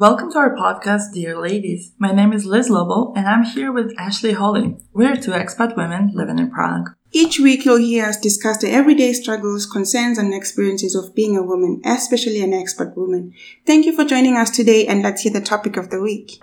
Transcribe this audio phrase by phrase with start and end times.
[0.00, 1.90] Welcome to our podcast, Dear Ladies.
[1.98, 4.76] My name is Liz Lobo, and I'm here with Ashley Holly.
[4.92, 6.90] We're two expat women living in Prague.
[7.10, 11.42] Each week, you'll hear us discuss the everyday struggles, concerns, and experiences of being a
[11.42, 13.34] woman, especially an expat woman.
[13.66, 16.40] Thank you for joining us today, and let's hear the topic of the week.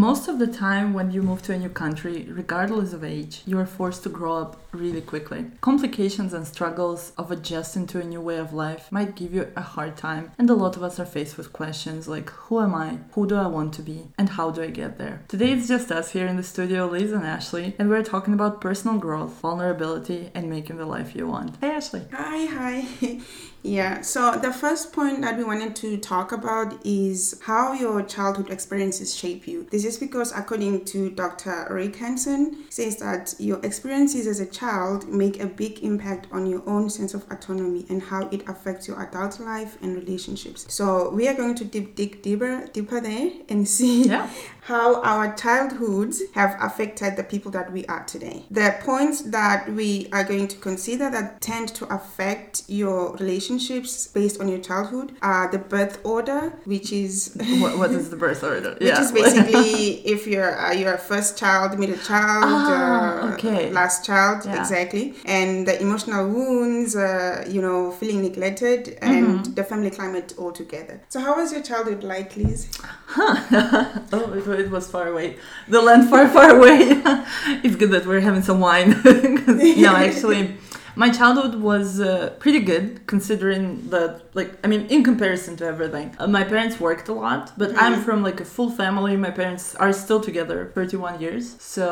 [0.00, 3.58] Most of the time, when you move to a new country, regardless of age, you
[3.58, 5.44] are forced to grow up really quickly.
[5.60, 9.60] Complications and struggles of adjusting to a new way of life might give you a
[9.60, 13.00] hard time, and a lot of us are faced with questions like Who am I?
[13.12, 14.08] Who do I want to be?
[14.16, 15.22] And how do I get there?
[15.28, 18.62] Today, it's just us here in the studio, Liz and Ashley, and we're talking about
[18.62, 21.56] personal growth, vulnerability, and making the life you want.
[21.60, 22.06] Hey, Ashley.
[22.10, 23.20] Hi, hi.
[23.62, 28.50] Yeah, so the first point that we wanted to talk about is how your childhood
[28.50, 29.66] experiences shape you.
[29.70, 31.66] This is because, according to Dr.
[31.70, 36.62] Rick Hanson, says that your experiences as a child make a big impact on your
[36.66, 40.66] own sense of autonomy and how it affects your adult life and relationships.
[40.72, 44.30] So we are going to deep, dig deeper, deeper there and see Yeah.
[44.62, 48.44] How our childhoods have affected the people that we are today.
[48.50, 54.40] The points that we are going to consider that tend to affect your relationships based
[54.40, 58.76] on your childhood are the birth order, which is What, what is the birth order?
[58.80, 63.70] which is basically if you're uh, you're first child, middle child, Ah, uh, okay.
[63.70, 64.58] last child, Yeah.
[64.60, 69.54] exactly, and the emotional wounds, uh, you know, feeling neglected, and Mm-hmm.
[69.54, 71.00] the family climate altogether.
[71.08, 72.68] So, how was your childhood like, Liz?
[73.16, 75.36] oh, it, it was far away.
[75.68, 76.78] The land far, far away.
[77.64, 78.90] it's good that we're having some wine.
[79.46, 80.56] no, actually,
[81.04, 82.08] my childhood was uh,
[82.44, 86.08] pretty good considering that, like, I mean, in comparison to everything.
[86.18, 89.12] Uh, my parents worked a lot, but I'm from like a full family.
[89.28, 91.44] My parents are still together 31 years.
[91.76, 91.86] So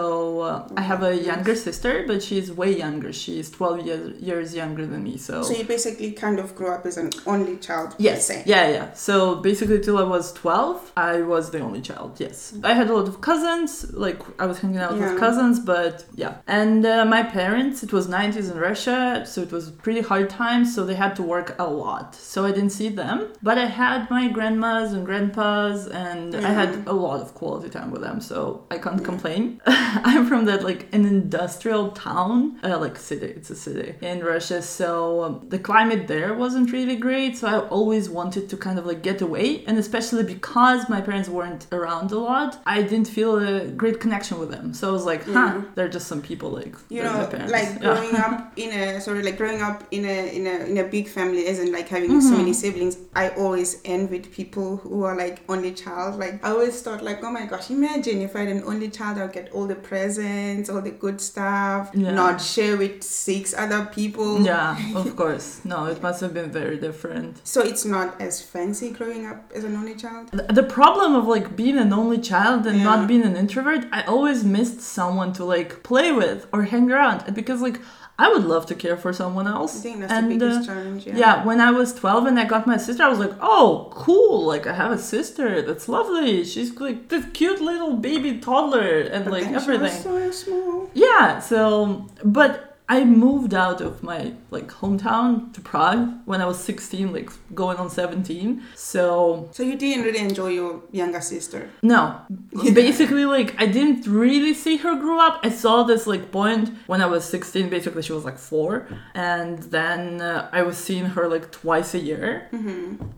[0.51, 3.11] uh, I have a younger sister, but she's way younger.
[3.25, 5.15] She's 12 years, years younger than me.
[5.17, 5.35] So.
[5.49, 7.89] So you basically kind of grew up as an only child.
[8.09, 8.23] Yes.
[8.53, 8.87] Yeah, yeah.
[8.93, 9.15] So
[9.49, 12.11] basically, till I was 12, I was the only child.
[12.27, 12.37] Yes.
[12.63, 13.71] I had a lot of cousins.
[14.07, 15.01] Like, I was hanging out Yeah.
[15.05, 16.35] with cousins, but yeah.
[16.61, 20.75] And uh, my parents, it was 90s in Russia, so it was pretty hard times.
[20.75, 22.15] So they had to work a lot.
[22.15, 23.19] So I didn't see them.
[23.43, 27.91] But I had my grandmas and grandpas, and I had a lot of quality time
[27.91, 28.21] with them.
[28.21, 28.37] So
[28.71, 29.61] I can't complain.
[29.67, 33.27] I'm from that, like, an industrial town, uh, like, city.
[33.39, 34.61] It's a city in Russia.
[34.63, 37.37] So um, the climate there wasn't really great.
[37.39, 39.65] So I always wanted to kind of like get away.
[39.67, 44.39] And especially because my parents weren't around a lot, I didn't feel a great connection
[44.39, 44.67] with them.
[44.75, 47.79] So I was like, huh, they're just some people like, You know, like Yeah.
[47.79, 51.07] growing up in a sorry, like growing up in a in a in a big
[51.09, 52.37] family, isn't like having so Mm-hmm.
[52.39, 52.97] many siblings.
[53.15, 56.19] I always envied people who are like only child.
[56.19, 59.19] Like I always thought, like, oh my gosh, imagine if I had an only child,
[59.19, 62.13] I'll get all the presents, all the good stuff, Yeah.
[62.13, 64.41] not share with six other people.
[64.41, 65.61] Yeah, of course.
[65.65, 67.33] No, it must have been very different.
[67.45, 70.25] So it's not as fancy growing up as an only child.
[70.33, 72.91] The the problem of like being an only child and Yeah.
[72.91, 77.19] not being an introvert, I always missed someone to like play with or hang around.
[77.27, 77.79] And because like
[78.21, 79.79] I would love to care for someone else.
[79.79, 81.07] I think that's and, the biggest uh, challenge.
[81.07, 81.17] Yeah.
[81.17, 81.45] yeah.
[81.45, 84.45] when I was 12 and I got my sister, I was like, oh, cool.
[84.45, 85.63] Like, I have a sister.
[85.63, 86.43] That's lovely.
[86.45, 90.03] She's like this cute little baby toddler and But like then she was everything.
[90.03, 90.91] so small.
[90.95, 96.59] Yeah, so, but I moved out of my like hometown to Prague when I was
[96.59, 98.63] 16, like going on 17.
[98.75, 101.69] So, So you didn't really enjoy your younger sister.
[101.83, 102.21] no,
[102.75, 105.41] basically, like, I didn't really see her grow up.
[105.43, 108.87] I saw this like point when I was 16, basically, she was like four.
[109.15, 112.49] And then uh, I was seeing her like twice a year.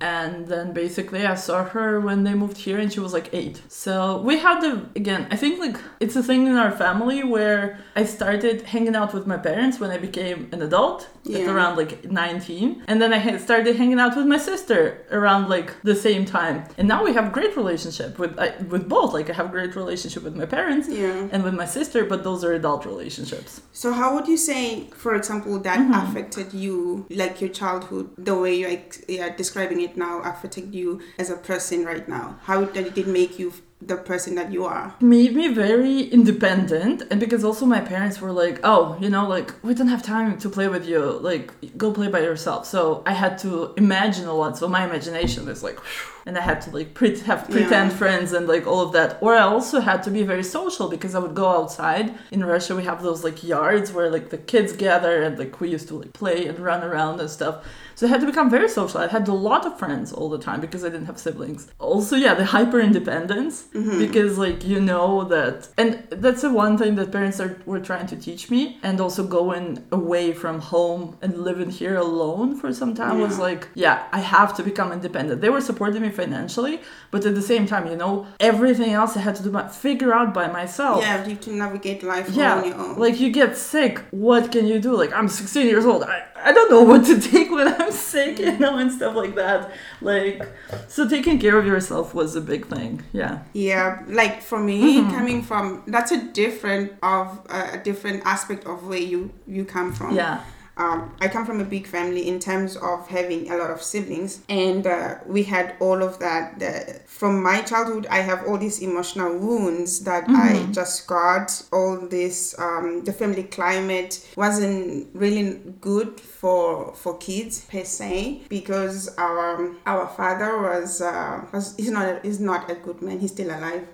[0.00, 3.62] And then basically, I saw her when they moved here and she was like eight.
[3.69, 7.78] So we had the, again, I think like it's a thing in our family where
[7.94, 11.53] I started hanging out with my parents when I became an adult at Yeah.
[11.54, 14.80] around like 19 and then i had started hanging out with my sister
[15.18, 19.10] around like the same time and now we have great relationship with I, with both
[19.18, 21.33] like i have great relationship with my parents Yeah.
[21.33, 23.51] and with my sister but those are adult relationships
[23.83, 24.62] So how would you say,
[25.03, 26.01] for example, that Mm-hmm.
[26.03, 26.77] affected you,
[27.22, 28.77] like your childhood, the way you're
[29.16, 30.89] yeah, describing it now, affected you
[31.22, 32.27] as a person right now?
[32.48, 33.48] How did it make you
[33.82, 34.94] the person that you are?
[35.00, 39.53] made me very independent and because also my parents were like oh you know like
[39.65, 41.00] we don't have time to play with you.
[41.30, 42.66] Like go play by yourself.
[42.66, 44.59] So i had to imagine a lot.
[44.59, 45.78] So my imagination was like
[46.27, 47.97] and i had to like pre- have pretend Yeah.
[48.03, 49.10] friends and like all of that.
[49.24, 52.06] Or i also had to be very social because i would go outside.
[52.30, 55.68] In russia we have those like yards where like the kids gather and like we
[55.76, 57.56] used to like play and run around and stuff
[58.00, 58.98] so I had to become very social.
[58.98, 61.70] I had a lot of friends all the time because I didn't have siblings.
[61.78, 63.98] Also, yeah, the hyper independence mm-hmm.
[63.98, 68.06] because like you know that, and that's the one thing that parents are were trying
[68.06, 68.78] to teach me.
[68.82, 73.68] And also going away from home and living here alone for some time was like,
[73.74, 75.42] yeah, I have to become independent.
[75.42, 76.80] They were supporting me financially,
[77.10, 80.14] but at the same time, you know, everything else I had to do, my, figure
[80.14, 81.02] out by myself.
[81.02, 82.97] Yeah, you have to navigate life Yeah, on your own.
[82.97, 83.98] like you get sick.
[84.10, 84.97] What can you do?
[84.97, 86.04] Like I'm 16 years old.
[86.04, 89.34] I, I don't know what to take when I'm sick, you know, and stuff like
[89.37, 89.71] that.
[90.01, 90.42] Like
[90.89, 93.03] so, taking care of yourself was a big thing.
[93.13, 93.42] Yeah.
[93.53, 95.10] Yeah, like for me, Mm-hmm.
[95.16, 99.92] coming from that's a different of uh, a different aspect of where you you come
[99.92, 100.15] from.
[100.16, 100.41] Yeah.
[100.77, 104.41] Um, I come from a big family in terms of having a lot of siblings,
[104.49, 106.59] and uh, we had all of that.
[106.59, 111.63] The, from my childhood, I have all these emotional wounds that I just got.
[111.72, 119.15] All this, um, the family climate wasn't really good for for kids per se because
[119.19, 123.19] our our father was uh, was he's not a, he's not a good man.
[123.21, 123.87] He's still alive.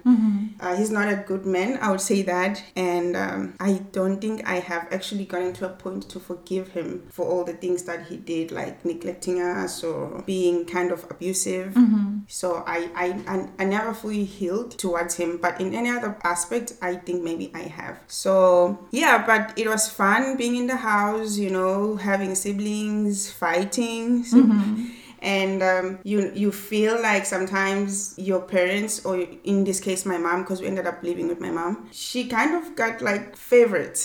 [0.60, 1.78] Uh, he's not a good man.
[1.80, 5.70] I would say that, and um, I don't think I have actually gotten to a
[5.70, 10.22] point to forgive him for all the things that he did, like neglecting us or
[10.26, 11.74] being kind of abusive.
[11.74, 12.18] Mm-hmm.
[12.28, 16.74] So I, I, I, I never fully healed towards him, but in any other aspect,
[16.82, 18.00] I think maybe I have.
[18.08, 24.24] So yeah, but it was fun being in the house, you know, having siblings, fighting.
[24.24, 24.86] Mm-hmm.
[25.26, 29.14] And um, you you feel like sometimes your parents or
[29.52, 32.54] in this case my mom because we ended up living with my mom she kind
[32.58, 34.00] of got like favorites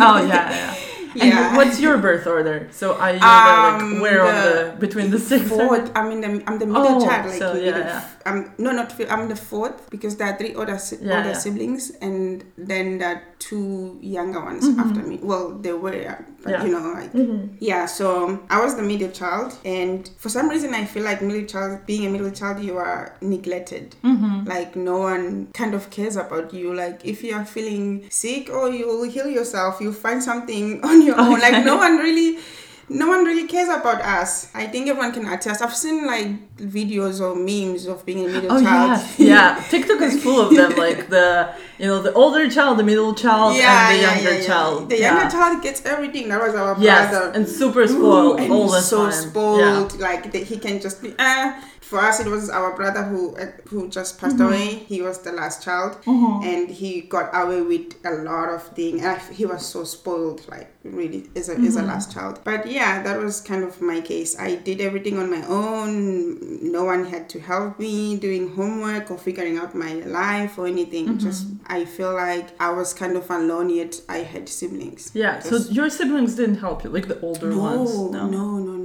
[0.00, 0.74] Oh yeah, yeah.
[1.22, 1.56] And Yeah.
[1.56, 2.58] what's your birth order?
[2.80, 5.42] So are you Um, like where on the the between the six?
[5.52, 8.00] fourth i'm in the i'm the middle Oh, child like so yeah, yeah.
[8.28, 11.42] i'm no not i'm the fourth because there are three other, si- Yeah, older yeah.
[11.44, 15.92] siblings and then there are two younger ones after me well they were
[16.44, 16.66] but Mm-hmm.
[16.66, 17.12] You know like
[17.70, 18.06] yeah so
[18.54, 22.06] i was the middle child and for some reason i feel like middle child being
[22.06, 23.96] a middle child you are neglected.
[24.04, 24.44] Mm-hmm.
[24.44, 26.74] like no one kind of cares about you.
[26.74, 31.18] Like if you are feeling sick or you'll heal yourself you find something on your
[31.20, 31.40] own.
[31.40, 32.38] Like no one really
[32.88, 37.20] no one really cares about us i think everyone can attest i've seen like videos
[37.20, 39.64] or memes of being a middle Oh child yeah, yeah.
[39.70, 43.56] TikTok is full of them, like the you know the older child, the middle child,
[43.56, 44.88] and the younger child.
[44.90, 45.14] The yeah.
[45.14, 46.28] younger child gets everything.
[46.28, 47.32] That was our Yes, brother.
[47.36, 49.12] and super spoiled and all the so time.
[49.30, 49.98] spoiled.
[49.98, 51.14] Like that he can just be.
[51.18, 54.46] Uh, for us, it was our brother who uh, who just passed Mm-hmm.
[54.46, 54.66] away.
[54.92, 59.02] He was the last child, and he got away with a lot of things.
[59.02, 61.66] And I, he was so spoiled, like really, as a Mm-hmm.
[61.66, 62.34] as a last child.
[62.44, 64.30] But yeah, that was kind of my case.
[64.38, 66.72] I did everything on my own.
[66.72, 71.06] No one had to help me doing homework or figuring out my life or anything.
[71.08, 71.18] Mm-hmm.
[71.28, 75.10] Just I feel like I was kind of alone, yet I had siblings.
[75.14, 77.90] Yeah, so your siblings didn't help you, like the older no, ones.
[78.16, 78.81] no, no, no, no,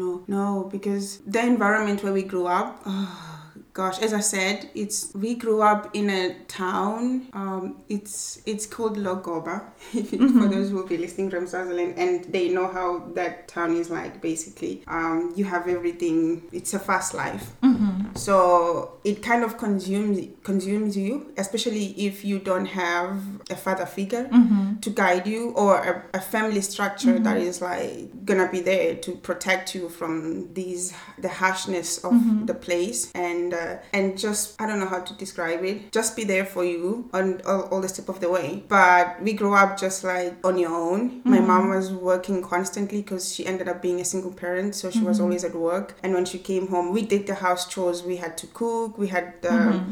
[0.71, 3.37] because the environment where we grew up, oh,
[3.73, 7.27] gosh, as I said, it's we grew up in a town.
[7.33, 9.63] Um, it's it's called Logoba.
[10.39, 13.89] For those who will be listening from Swaziland and they know how that town is
[13.89, 14.21] like.
[14.21, 16.43] Basically, um, you have everything.
[16.51, 17.51] It's a fast life.
[17.77, 18.15] Mm-hmm.
[18.15, 24.25] So it kind of consumes consumes you, especially if you don't have a father figure
[24.25, 24.79] mm-hmm.
[24.79, 27.47] to guide you or a, a family structure that mm-hmm.
[27.47, 33.11] is like gonna be there to protect you from these the harshness of the place
[33.13, 35.91] and uh, and just I don't know how to describe it.
[35.91, 38.63] Just be there for you on all, all the step of the way.
[38.67, 41.21] But we grew up just like on your own.
[41.23, 45.01] My mom was working constantly because she ended up being a single parent, so she
[45.01, 45.95] was always at work.
[46.03, 48.03] And when she came home, we did the house chores.
[48.03, 48.97] We had to cook.
[48.97, 49.83] We had the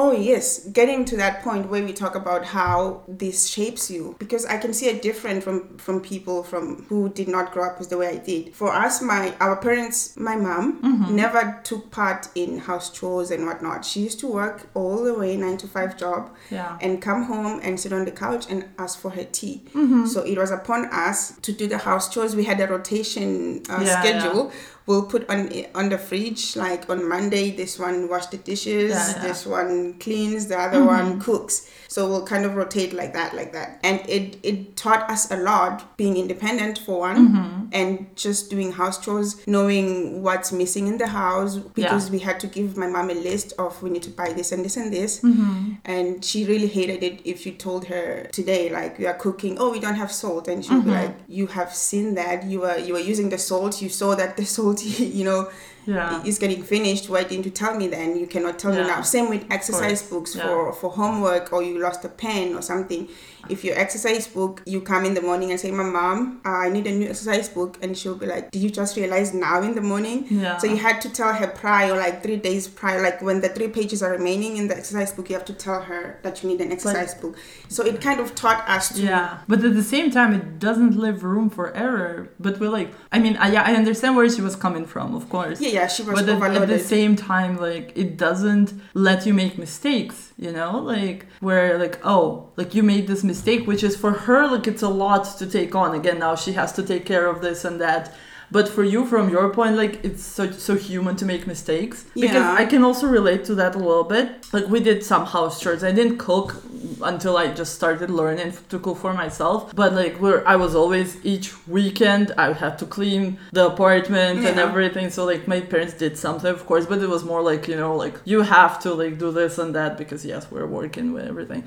[0.00, 4.46] Oh yes, getting to that point where we talk about how this shapes you because
[4.46, 7.88] I can see it different from from people from who did not grow up as
[7.88, 8.54] the way I did.
[8.54, 10.78] For us, my our parents, my mom
[11.10, 13.84] never took part in house chores and whatnot.
[13.84, 16.78] She used to work all the way nine to five job Yeah.
[16.80, 19.64] and come home and sit on the couch and ask for her tea.
[19.74, 20.06] Mm-hmm.
[20.06, 22.36] So it was upon us to do the house chores.
[22.36, 24.52] We had a rotation uh, Yeah, schedule
[24.88, 29.12] we'll put on on the fridge like on Monday this one wash the dishes, Yeah,
[29.14, 29.22] yeah.
[29.22, 30.86] this one cleans, the other mm-hmm.
[30.86, 31.70] one cooks.
[31.88, 33.80] So we'll kind of rotate like that, like that.
[33.82, 37.66] And it it taught us a lot being independent for one mm-hmm.
[37.72, 42.46] and just doing house chores, knowing what's missing in the house because we had to
[42.46, 45.20] give my mom a list of we need to buy this and this and this.
[45.20, 45.74] Mm-hmm.
[45.84, 49.70] And she really hated it if you told her today like we are cooking, oh
[49.70, 50.48] we don't have salt.
[50.48, 53.38] And she would be like, You have seen that, you were you were using the
[53.38, 54.77] salt, you saw that the salt
[55.18, 55.50] you know
[55.86, 56.22] Yeah.
[56.30, 58.08] is getting finished why didn't you tell me then?
[58.20, 59.00] You cannot tell me now.
[59.16, 60.46] Same with exercise books Yeah.
[60.46, 63.08] for for homework or you lost a pen or something
[63.48, 66.68] if your exercise book you come in the morning and say my mom uh, i
[66.68, 69.74] need a new exercise book and she'll be like did you just realize now in
[69.74, 70.56] the morning Yeah.
[70.58, 73.68] so you had to tell her prior like three days prior like when the three
[73.68, 76.60] pages are remaining in the exercise book you have to tell her that you need
[76.60, 77.36] an exercise book
[77.68, 80.94] so it kind of taught us to Yeah, but at the same time, it doesn't
[80.98, 82.28] leave room for error.
[82.40, 85.28] But we're like, I mean, I, yeah, I understand where she was coming from, of
[85.28, 85.60] course.
[85.60, 89.34] yeah yeah she was But at, at the same time, like, it doesn't let you
[89.34, 90.78] make mistakes, you know?
[90.78, 94.82] Like, where, like, oh, like, you made this mistake, which is for her, like, it's
[94.82, 95.94] a lot to take on.
[95.94, 98.14] Again, now she has to take care of this and that.
[98.50, 102.04] But for you, from your point, like it's so so human to make mistakes.
[102.14, 102.62] Because Yeah.
[102.62, 104.26] I can also relate to that a little bit.
[104.52, 105.84] Like we did some house chores.
[105.84, 106.56] I didn't cook
[107.02, 109.74] until I just started learning to cook for myself.
[109.74, 114.58] But like we're I was always each weekend I had to clean the apartment and
[114.58, 115.10] everything.
[115.10, 117.94] So like my parents did something, of course, but it was more like you know
[118.04, 121.64] like you have to like do this and that because yes we're working with everything.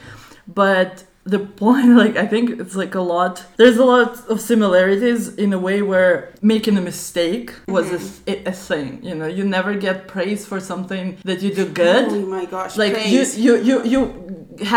[0.48, 5.28] But the point like i think it's like a lot there's a lot of similarities
[5.36, 8.48] in a way where making a mistake was a, Mm-hmm.
[8.48, 12.25] a thing you know you never get praise for something that you do good oh
[12.25, 13.38] my gosh like praise.
[13.38, 14.01] you, you you you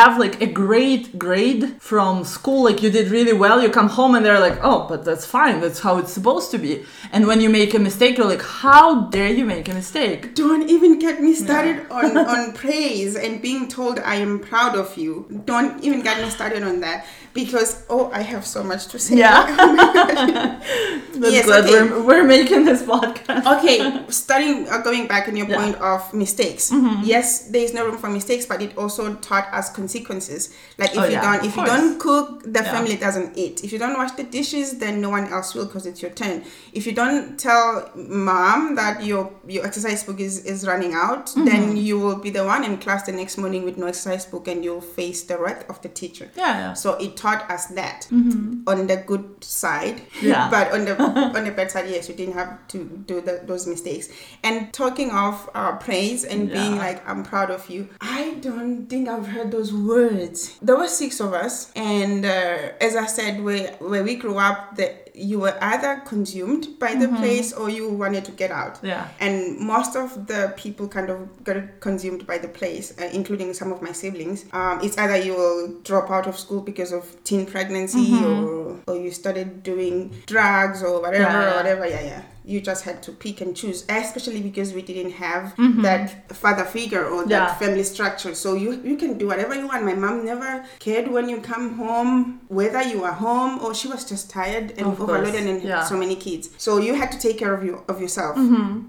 [0.01, 4.15] have like a great grade from school like you did really well you come home
[4.15, 6.73] and they're like oh but that's fine that's how it's supposed to be
[7.13, 8.87] and when you make a mistake you're like how
[9.17, 13.69] dare you make a mistake Don't even get me started on, on praise and being
[13.69, 15.13] told I am proud of you.
[15.45, 19.17] Don't even get me started on that because oh, I have so much to say.
[19.17, 19.45] Yeah.
[21.15, 21.83] that's Yes, glad okay.
[21.83, 25.57] we're, we're making this podcast okay, starting uh, going back on your Yeah.
[25.61, 26.73] point of mistakes.
[27.03, 30.55] Yes, there is no room for mistakes, but it also taught us consequences.
[30.79, 32.73] Like if Oh, you yeah, don't, if you don't cook, the Yeah.
[32.73, 33.63] family doesn't eat.
[33.65, 36.45] If you don't wash the dishes, then no one else will because it's your turn.
[36.73, 41.45] If you don't tell mom that your your exercise book is is running out, Mm-hmm.
[41.47, 44.47] then you will be the one in class the next morning with no exercise book,
[44.49, 46.31] and you'll face the wrath of the teacher.
[46.37, 49.97] yeah yeah So it taught us that on the good side.
[49.97, 50.27] Mm-hmm.
[50.27, 50.51] Yeah.
[50.55, 50.95] but on the
[51.37, 54.09] on the bad side, yes, you didn't have to do the, those mistakes.
[54.43, 57.89] And talking of uh, praise and being like, I'm proud of you.
[58.01, 60.59] I don't think I've heard those words.
[60.61, 64.77] There were six of us, and uh, as I said, where where we grew up,
[64.77, 68.79] that you were either consumed by the place or you wanted to get out.
[68.83, 73.55] yeah And most of the people kind of got consumed by the place, uh, including
[73.55, 74.45] some of my siblings.
[74.53, 78.97] Um, it's either you will drop out of school because of teen pregnancy, or or
[78.97, 81.87] you started doing drugs or whatever, Yeah, or whatever.
[81.87, 82.23] Yeah, yeah.
[82.45, 87.05] You just had to pick and choose, especially because we didn't have that father figure
[87.05, 87.55] or that Yeah.
[87.55, 88.35] family structure.
[88.35, 89.85] So you you can do whatever you want.
[89.85, 94.05] My mom never cared when you come home, whether you are home or she was
[94.05, 95.85] just tired and Of course, overloaded and yeah.
[95.85, 96.51] so many kids.
[96.59, 98.37] So you had to take care of you of yourself.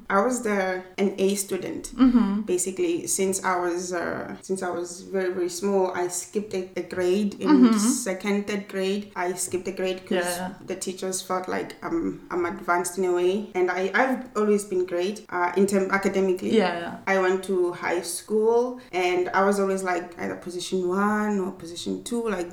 [0.10, 2.42] I was the an A student mm-hmm.
[2.42, 5.92] basically since I was uh, since I was very very small.
[6.02, 9.12] I skipped a, a grade in second third grade.
[9.16, 10.54] I skipped a grade because yeah.
[10.66, 14.86] the teachers felt like I'm I'm advanced in a way, and I I've always been
[14.86, 16.56] great uh, in term academically.
[16.58, 21.40] yeah yeah I went to high school and I was always like either position one
[21.40, 22.28] or position two.
[22.30, 22.50] Like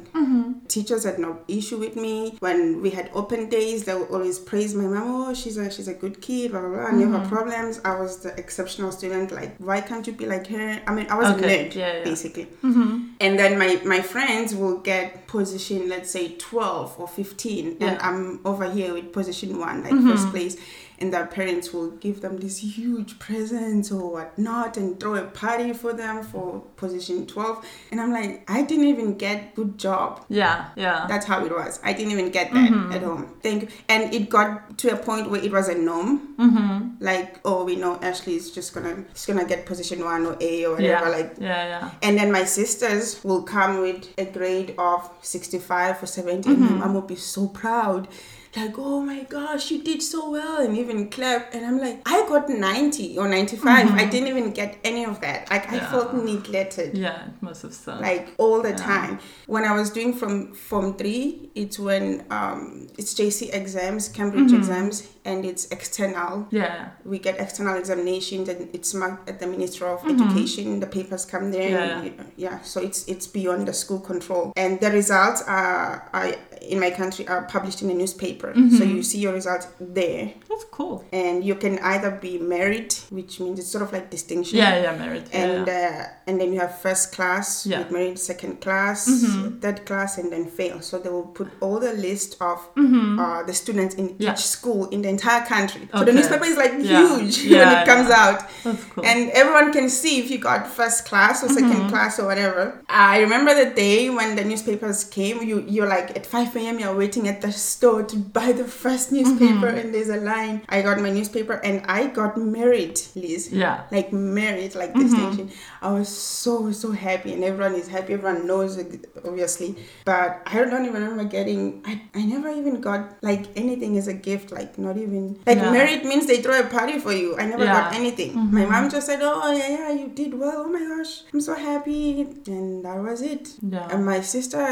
[0.68, 2.36] teachers had no issue with me.
[2.40, 5.02] When we had open days, they would always praise my mom.
[5.30, 6.50] Oh, she's a she's a good kid.
[6.52, 6.90] Blah blah blah.
[6.90, 7.80] Never problems.
[7.84, 9.32] I was the exceptional student.
[9.32, 10.80] Like why can't you be like her?
[10.86, 12.04] I mean, I was Okay, a nerd yeah, yeah.
[12.04, 12.46] basically.
[12.62, 18.40] And then my my friends will get position, let's say twelve or fifteen, and I'm
[18.44, 20.10] over here with position one, like Mm-hmm.
[20.10, 20.56] first place
[21.02, 25.72] and their parents will give them these huge presents or whatnot and throw a party
[25.72, 30.24] for them for position 12 and i'm like i didn't even get good job.
[30.28, 30.98] Yeah yeah.
[31.10, 31.80] That's how it was.
[31.82, 32.92] I didn't even get that Mm-hmm.
[32.96, 33.24] at home.
[33.42, 33.68] Thank you.
[33.88, 36.10] And it got to a point where it was a norm.
[36.44, 37.04] Mm-hmm.
[37.10, 40.54] like oh we know ashley is just gonna she's gonna get position one or a
[40.70, 41.00] or yeah.
[41.00, 41.90] whatever like yeah yeah.
[42.04, 46.78] And then my sisters will come with a grade of 65 or 70, and Mm-hmm.
[46.78, 48.08] my mom will be so proud.
[48.56, 51.42] Like, oh my gosh, you did so well, and even clap.
[51.54, 53.90] And I'm like, I I got 90 or 95.
[54.02, 55.50] I didn't even get any of that.
[55.50, 55.90] Like I Mm-hmm.
[55.92, 56.96] Felt neglected.
[56.96, 58.00] Yeah, it must have sucked.
[58.08, 58.76] Like all the Yeah.
[58.92, 59.12] time.
[59.54, 64.56] When I was doing from Form 3, it's when um, it's JC exams, Cambridge Mm-hmm.
[64.62, 66.46] exams, and it's external.
[66.50, 66.90] yeah.
[67.12, 70.80] We get external examinations and it's marked at the Ministry of Education.
[70.80, 71.70] The papers come there.
[71.78, 72.06] Mm-hmm.
[72.06, 72.12] Yeah.
[72.22, 74.44] and, yeah, so it's it's beyond the school control.
[74.62, 76.30] And the results are, are
[76.68, 78.48] in my country are published in a newspaper.
[78.52, 78.76] Mm-hmm.
[78.76, 80.32] So you see your results there.
[80.48, 81.04] That's cool.
[81.12, 84.58] And you can either be merit, which means it's sort of like distinction.
[84.58, 85.28] Yeah, yeah, merit.
[85.32, 86.06] And yeah.
[86.08, 87.84] uh, and then you have first class Yeah.
[87.90, 89.60] merit, second class, Mhm.
[89.60, 90.80] third class, and then fail.
[90.80, 93.18] So they will put all the list of Mhm.
[93.18, 94.32] uh, the students in Yeah.
[94.32, 95.88] each school in the entire country.
[95.92, 96.06] So Okay.
[96.06, 97.06] the newspaper is like Yeah.
[97.18, 99.04] huge when it comes out, That's cool.
[99.04, 101.88] and everyone can see if you got first class or 2nd Mm-hmm.
[101.88, 102.62] class or whatever.
[102.88, 105.42] I remember the day when the newspapers came.
[105.42, 106.78] You you're like at five a.m.
[106.78, 109.78] You're waiting at the store to buy the first newspaper, Mm-hmm.
[109.78, 110.62] and there's a line.
[110.68, 113.84] I got my newspaper, and I got merit, Liz yeah.
[113.90, 115.02] like merit, like Mm-hmm.
[115.08, 115.50] distinction.
[115.80, 118.12] I was so so happy, and everyone is happy.
[118.14, 118.78] Everyone knows
[119.24, 121.82] obviously, but I don't even remember getting.
[121.84, 124.52] I, I never even got like anything as a gift.
[124.52, 125.70] Like not even like Yeah.
[125.70, 127.36] merit means they throw a party for you.
[127.38, 127.84] I never got Yeah.
[127.92, 128.00] Mm-hmm.
[128.02, 128.30] anything.
[128.58, 130.64] My mom just said, "Oh yeah yeah, you did well.
[130.66, 133.44] Oh my gosh, I'm so happy," and that was it.
[133.74, 133.88] Yeah.
[133.92, 134.62] And my sister,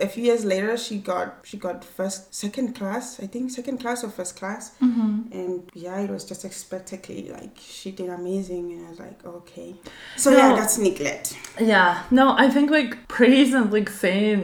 [0.00, 1.13] a few years later, she got
[1.48, 5.32] she got first, second class, I think second class or first class, Mm-hmm.
[5.40, 9.70] and yeah, it was just expectedly like she did amazing, and I was like, okay.
[10.16, 11.26] So yeah, that's neglect.
[11.60, 14.38] Yeah, no, I think like praise and like saying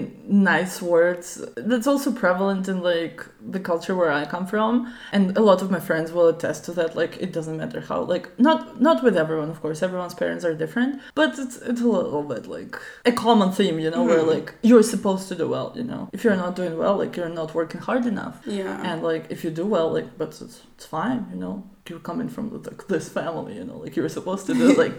[0.53, 1.27] nice words
[1.71, 3.19] that's also prevalent in like
[3.55, 4.73] the culture where I come from,
[5.15, 6.91] and a lot of my friends will attest to that.
[7.03, 10.55] Like it doesn't matter how like not not with everyone, of course, everyone's parents are
[10.65, 12.75] different, but it's it's a little bit like
[13.11, 14.35] a common theme, you know, where Mhm.
[14.37, 16.03] like you're supposed to do well, you know.
[16.17, 18.81] If you're not doing well, like you're not working hard enough, Yeah.
[18.93, 21.57] and like if you do well, like but it's, it's fine, you know.
[21.89, 24.75] You're coming from like this family, you know, like you were supposed to do.
[24.75, 24.93] like,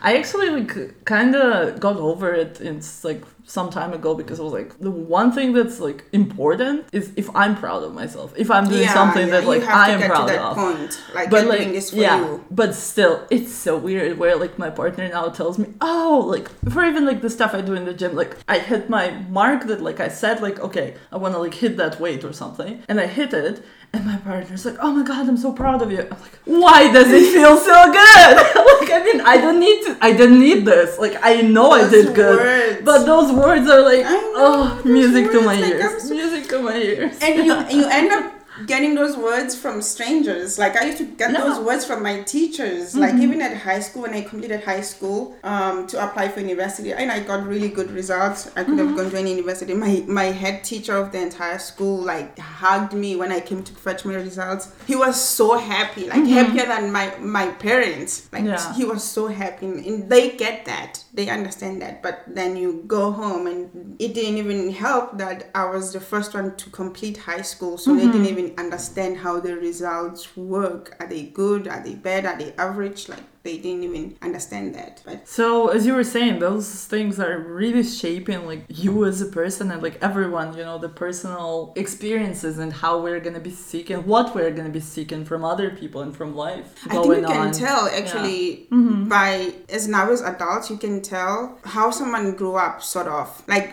[0.00, 4.38] I actually like kind of got over it in s- like some time ago because
[4.38, 8.32] I was like, the one thing that's like important is if I'm proud of myself,
[8.36, 10.42] if I'm doing yeah, something yeah, that like I to am get proud to that
[10.42, 10.56] of.
[10.56, 11.02] point.
[11.14, 12.44] Like But like, doing this for yeah, you.
[12.50, 16.84] but still, it's so weird where like my partner now tells me, oh, like for
[16.84, 19.80] even like the stuff I do in the gym, like I hit my mark that
[19.82, 23.00] like I said, like okay, I want to like hit that weight or something, and
[23.00, 23.64] I hit it,
[23.96, 26.00] and my partner's like, oh my god, I'm so proud of you.
[26.02, 28.36] I'm like, why does it feel so good?
[28.80, 30.98] like I mean, I don't need to, I didn't need this.
[30.98, 32.82] Like I know I did good, words.
[32.84, 36.76] but those words are like, know, oh, music to my ears, so- music to my
[36.76, 37.18] ears.
[37.22, 38.35] and you you end up
[38.66, 40.58] getting those words from strangers.
[40.58, 41.42] Like I used to get Yeah.
[41.42, 42.90] those words from my teachers.
[42.90, 43.00] Mm-hmm.
[43.00, 46.92] Like even at high school, when I completed high school, um, to apply for university,
[46.92, 48.50] and I got really good results.
[48.56, 48.96] I could have mm-hmm.
[48.96, 49.74] gone to any university.
[49.74, 53.72] My my head teacher of the entire school like hugged me when I came to
[53.72, 54.72] fetch my results.
[54.86, 56.32] He was so happy, like mm-hmm.
[56.38, 58.28] happier than my my parents.
[58.32, 58.74] Like Yeah.
[58.74, 61.02] he was so happy, and they get that.
[61.16, 62.02] They understand that.
[62.02, 66.34] But then you go home, and it didn't even help that I was the first
[66.34, 68.38] one to complete high school, so they didn't mm-hmm.
[68.38, 70.94] even understand how the results work.
[71.00, 71.68] Are they good?
[71.68, 72.26] Are they bad?
[72.26, 73.08] Are they average?
[73.08, 74.94] Like they didn't even understand that.
[75.06, 79.30] But So as you were saying, those things are really shaping like you as a
[79.40, 81.50] person and like everyone, you know, the personal
[81.84, 86.00] experiences and how we're gonna be seeking what we're gonna be seeking from other people
[86.06, 86.66] and from life.
[86.86, 87.52] I think you can on.
[87.64, 88.36] tell actually
[88.76, 89.08] Mm-hmm.
[89.16, 89.30] by
[89.76, 91.36] as now as adults you can tell
[91.74, 93.66] how someone grew up sort of like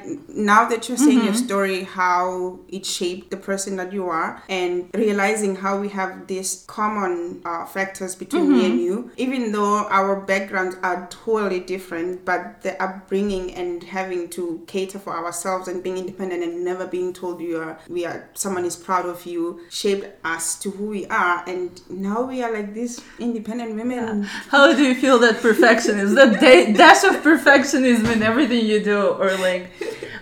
[0.49, 1.47] now that you're saying your Mm-hmm.
[1.49, 2.19] story how
[2.77, 4.71] it shaped the person that you are and
[5.03, 8.71] realizing how we have these common uh, factors between me Mm-hmm.
[8.71, 14.63] and you even though our backgrounds are totally different but the upbringing and having to
[14.67, 18.65] cater for ourselves and being independent and never being told you are we are someone
[18.65, 21.43] is proud of you shaped us to who we are.
[21.47, 24.23] And now we are like these independent women.
[24.49, 29.09] How do you feel that perfectionism, that da- dash of perfectionism in everything you do,
[29.09, 29.71] or like,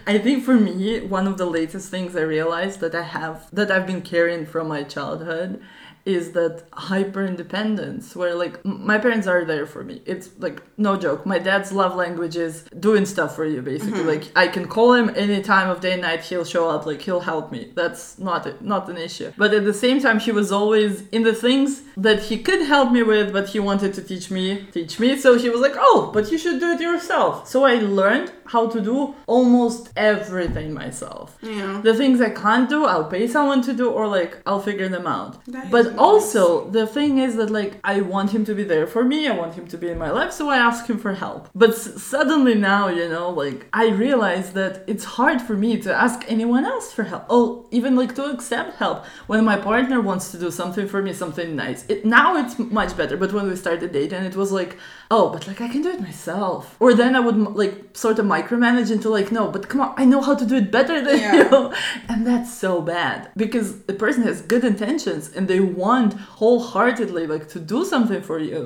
[0.08, 3.71] I think for me, one of the latest things I realized that I have, that
[3.71, 5.62] I've been carrying from my childhood,
[6.05, 10.01] is that hyper independence where like my parents are there for me.
[10.05, 11.25] It's like no joke.
[11.25, 13.99] My dad's love language is doing stuff for you basically.
[13.99, 14.07] Mm-hmm.
[14.07, 16.21] Like i can call him any time of day and night.
[16.21, 16.85] He'll show up.
[16.85, 17.71] Like he'll help me.
[17.75, 19.31] That's not a, not an issue.
[19.37, 22.91] But at the same time he was always in the things that he could help
[22.91, 25.17] me with but he wanted to teach me teach me.
[25.17, 27.47] So he was like oh but you should do it yourself.
[27.47, 31.37] So i learned how to do almost everything myself.
[31.41, 31.79] Yeah.
[31.87, 35.07] The things I can't do, I'll pay someone to do, or like I'll figure them
[35.07, 35.31] out.
[35.53, 35.97] That but nice.
[36.07, 36.43] also,
[36.77, 39.53] the thing is that like I want him to be there for me, I want
[39.59, 41.41] him to be in my life, so I ask him for help.
[41.55, 45.89] But s- suddenly now, you know, like I realize that it's hard for me to
[46.05, 47.23] ask anyone else for help.
[47.29, 51.11] Oh, even like to accept help when my partner wants to do something for me,
[51.13, 51.85] something nice.
[51.93, 54.77] It now it's much better, but when we started dating, it was like,
[55.15, 56.63] oh, but like I can do it myself.
[56.80, 60.06] Or then I would like sort of micromanage into like, no, but come on, I
[60.12, 61.36] know how to do it better than Yeah.
[61.41, 61.74] you.
[62.12, 67.45] And that's so bad because the person has good intentions and they want wholeheartedly like
[67.50, 68.62] to do something for you.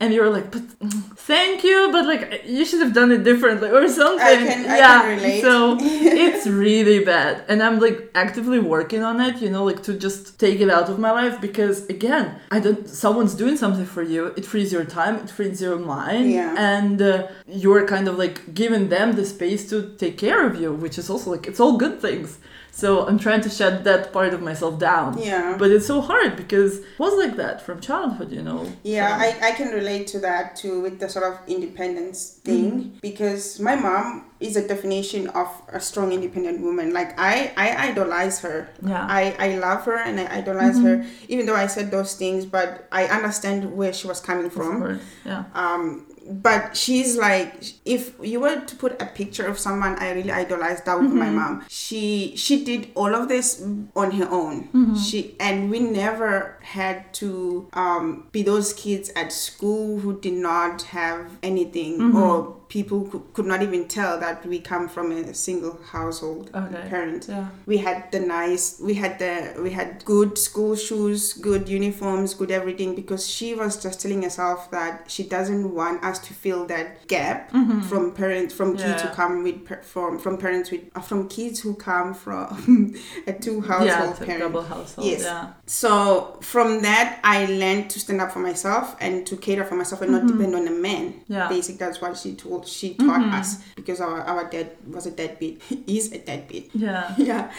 [0.00, 3.68] And you're like, but mm, thank you, but like you should have done it differently
[3.70, 4.24] or something.
[4.26, 5.00] I can- I yeah.
[5.02, 5.40] can relate.
[5.42, 7.44] So it's really bad.
[7.48, 10.88] And I'm like actively working on it, you know, like to just take it out
[10.88, 14.84] of my life because again, I don't someone's doing something for you, it frees your
[14.84, 16.54] time, it frees your mind Yeah.
[16.56, 20.72] and uh, you're kind of like giving them the space to take care of you,
[20.72, 22.38] which is also like it's all good things.
[22.82, 25.18] So I'm trying to shut that part of myself down.
[25.18, 25.56] Yeah.
[25.58, 28.60] But it's so hard because it was like that from childhood, you know.
[28.84, 32.70] Yeah, So- I, I can relate to that too with the sort of independence thing
[32.70, 32.98] Mm-hmm.
[33.02, 34.08] because my mom
[34.40, 36.92] is a definition of a strong independent woman.
[36.92, 38.68] Like I, I idolize her.
[38.86, 39.04] Yeah.
[39.20, 42.86] I, I love her and I idolize her even though I said those things but
[42.92, 45.00] I understand where she was coming from.
[45.24, 45.44] Yeah.
[45.54, 50.32] Um but she's like if you were to put a picture of someone I really
[50.32, 51.36] idolize that would be my mm-hmm.
[51.36, 51.64] mom.
[51.68, 53.62] She she did all of this
[53.94, 54.68] on her own.
[54.68, 54.94] Mm-hmm.
[54.96, 60.82] She and we never had to um, be those kids at school who did not
[60.82, 62.16] have anything mm-hmm.
[62.16, 66.84] or people could, could not even tell that we come from a single household Okay.
[66.88, 67.48] parent Yeah.
[67.66, 72.50] we had the nice we had the we had good school shoes good uniforms good
[72.50, 77.06] everything because she was just telling herself that she doesn't want us to fill that
[77.08, 77.50] gap
[77.88, 81.74] from parents from kids who come with from from parents with uh, from kids who
[81.74, 82.94] come from
[83.26, 85.06] a two yeah, household a parent double household.
[85.08, 85.22] Yes.
[85.22, 85.52] Yeah.
[85.66, 90.02] so from that i learned to stand up for myself and to cater for myself
[90.02, 91.32] and not depend on a man Mm-hmm.
[91.32, 91.40] Yeah.
[91.40, 91.54] Mm-hmm.
[91.54, 93.34] basic that's what she told she taught mm-hmm.
[93.34, 95.62] us because our our dad was a deadbeat.
[95.68, 96.70] He is a deadbeat.
[96.74, 97.14] Yeah.
[97.18, 97.52] yeah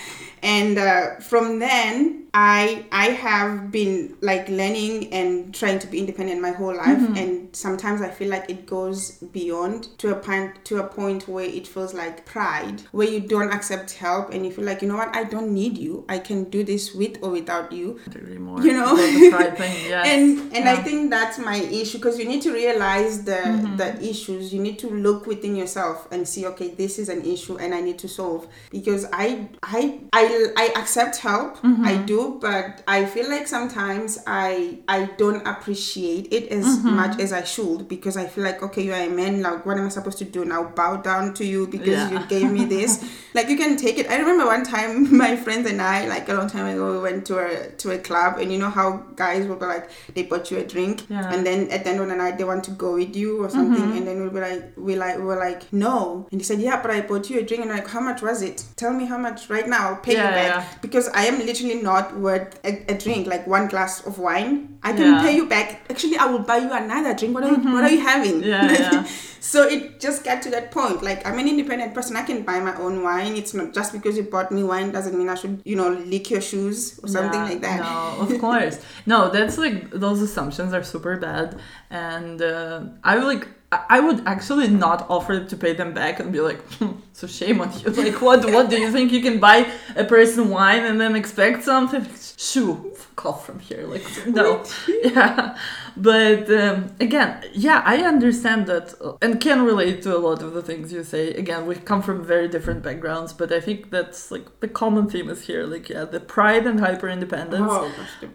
[0.43, 6.39] and uh, from then i i have been like learning and trying to be independent
[6.39, 7.15] my whole life Mm-hmm.
[7.17, 11.45] and sometimes i feel like it goes beyond to a point to a point where
[11.45, 14.97] it feels like pride where you don't accept help and you feel like you know
[14.97, 17.99] what i don't need you i can do this with or without you.
[18.15, 18.93] You know?
[18.93, 19.75] about the pride thing.
[19.89, 20.05] Yes.
[20.07, 23.77] and and I think that's my issue because you need to realize the Mm-hmm.
[23.77, 24.53] the issues.
[24.53, 27.81] You need to look within yourself and see, okay, this is an issue and I
[27.81, 28.47] need to solve.
[28.69, 29.81] Because I I
[30.13, 30.23] I,
[30.57, 31.85] I accept help, Mm-hmm.
[31.85, 36.95] I do, but I feel like sometimes I I don't appreciate it as Mm-hmm.
[36.95, 39.41] much as I should because I feel like okay, you are a man.
[39.41, 40.63] Like, what am I supposed to do now?
[40.63, 42.09] Bow down to you because Yeah.
[42.11, 42.91] you gave me this.
[43.33, 44.09] like you can take it.
[44.09, 47.25] I remember one time my friends and I, like a long time ago, we went
[47.27, 50.49] to a to a club and you know how guys will be like they bought
[50.51, 51.31] you a drink Yeah.
[51.33, 53.49] and then at the end of the night they want to go with you or
[53.49, 53.97] something Mm-hmm.
[53.97, 56.81] and then we'll be like we like we were like no and he said yeah
[56.81, 59.05] but I bought you a drink and I'm like how much was it tell me
[59.05, 60.77] how much right now I'll pay Yeah, back yeah.
[60.81, 64.91] because I am literally not worth a, a drink like one glass of wine I
[64.93, 65.21] can Yeah.
[65.25, 67.89] pay you back actually I will buy you another drink what are you what are
[67.91, 68.49] you having Mm-hmm.
[68.55, 69.03] Yeah, yeah.
[69.39, 72.59] so it just got to that point like I'm an independent person I can buy
[72.59, 75.61] my own wine it's not just because you bought me wine doesn't mean I should
[75.65, 78.79] you know lick your shoes or something like that No, of course.
[79.05, 84.67] No, that's like those assumptions are super bad, and uh, I like I would actually
[84.67, 87.91] not offer to pay them back and be like, hmm, so shame on you.
[88.03, 91.63] Like, what what do you think you can buy a person wine and then expect
[91.63, 92.03] something?
[92.35, 93.85] Shoo, fuck off from here.
[93.85, 94.63] Like, no,
[95.03, 95.55] yeah.
[95.95, 100.53] But um, again, yeah, I understand that uh, and can relate to a lot of
[100.53, 101.33] the things you say.
[101.35, 105.29] Again, we come from very different backgrounds, but I think that's like the common theme
[105.29, 105.65] is here.
[105.67, 107.71] Like, yeah, the pride and hyper independence.
[107.71, 107.91] oh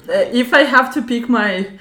[0.08, 1.76] Uh, if I have to pick my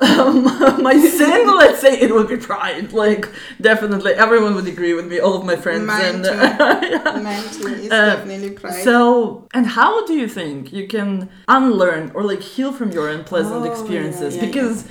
[0.00, 0.44] um,
[0.82, 2.92] my sin, let's say it would be pride.
[2.92, 3.28] Like
[3.60, 5.18] definitely, everyone would agree with me.
[5.20, 6.30] All of my friends Mine and too.
[6.34, 7.20] yeah.
[7.20, 7.74] Mine too.
[7.84, 8.84] It's Uh, definitely pride.
[8.84, 13.64] So, and how do you think you can unlearn or like heal from your unpleasant
[13.66, 14.36] Oh, experiences?
[14.36, 14.86] yeah, yeah, because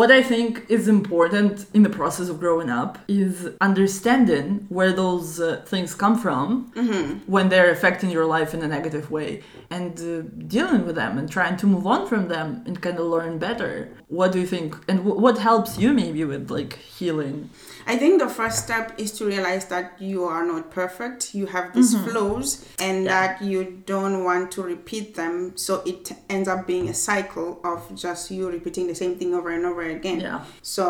[0.00, 3.34] what I think is important in the process of growing up is
[3.70, 6.46] understanding where those uh, things come from
[6.82, 7.10] Mm-hmm.
[7.34, 9.30] when they're affecting your life in a negative way
[9.76, 10.08] and uh,
[10.56, 13.72] dealing with them and trying to move on from them and kind of learn better.
[14.18, 14.68] What do you think?
[14.88, 17.38] And w- what helps you maybe with like healing?
[17.86, 21.34] I think the first step is to realize that you are not perfect.
[21.34, 23.10] You have these flaws and Yeah.
[23.20, 25.52] that you don't want to repeat them.
[25.56, 29.50] So it ends up being a cycle of just you repeating the same thing over
[29.50, 30.20] and over again.
[30.20, 30.40] Yeah.
[30.62, 30.88] So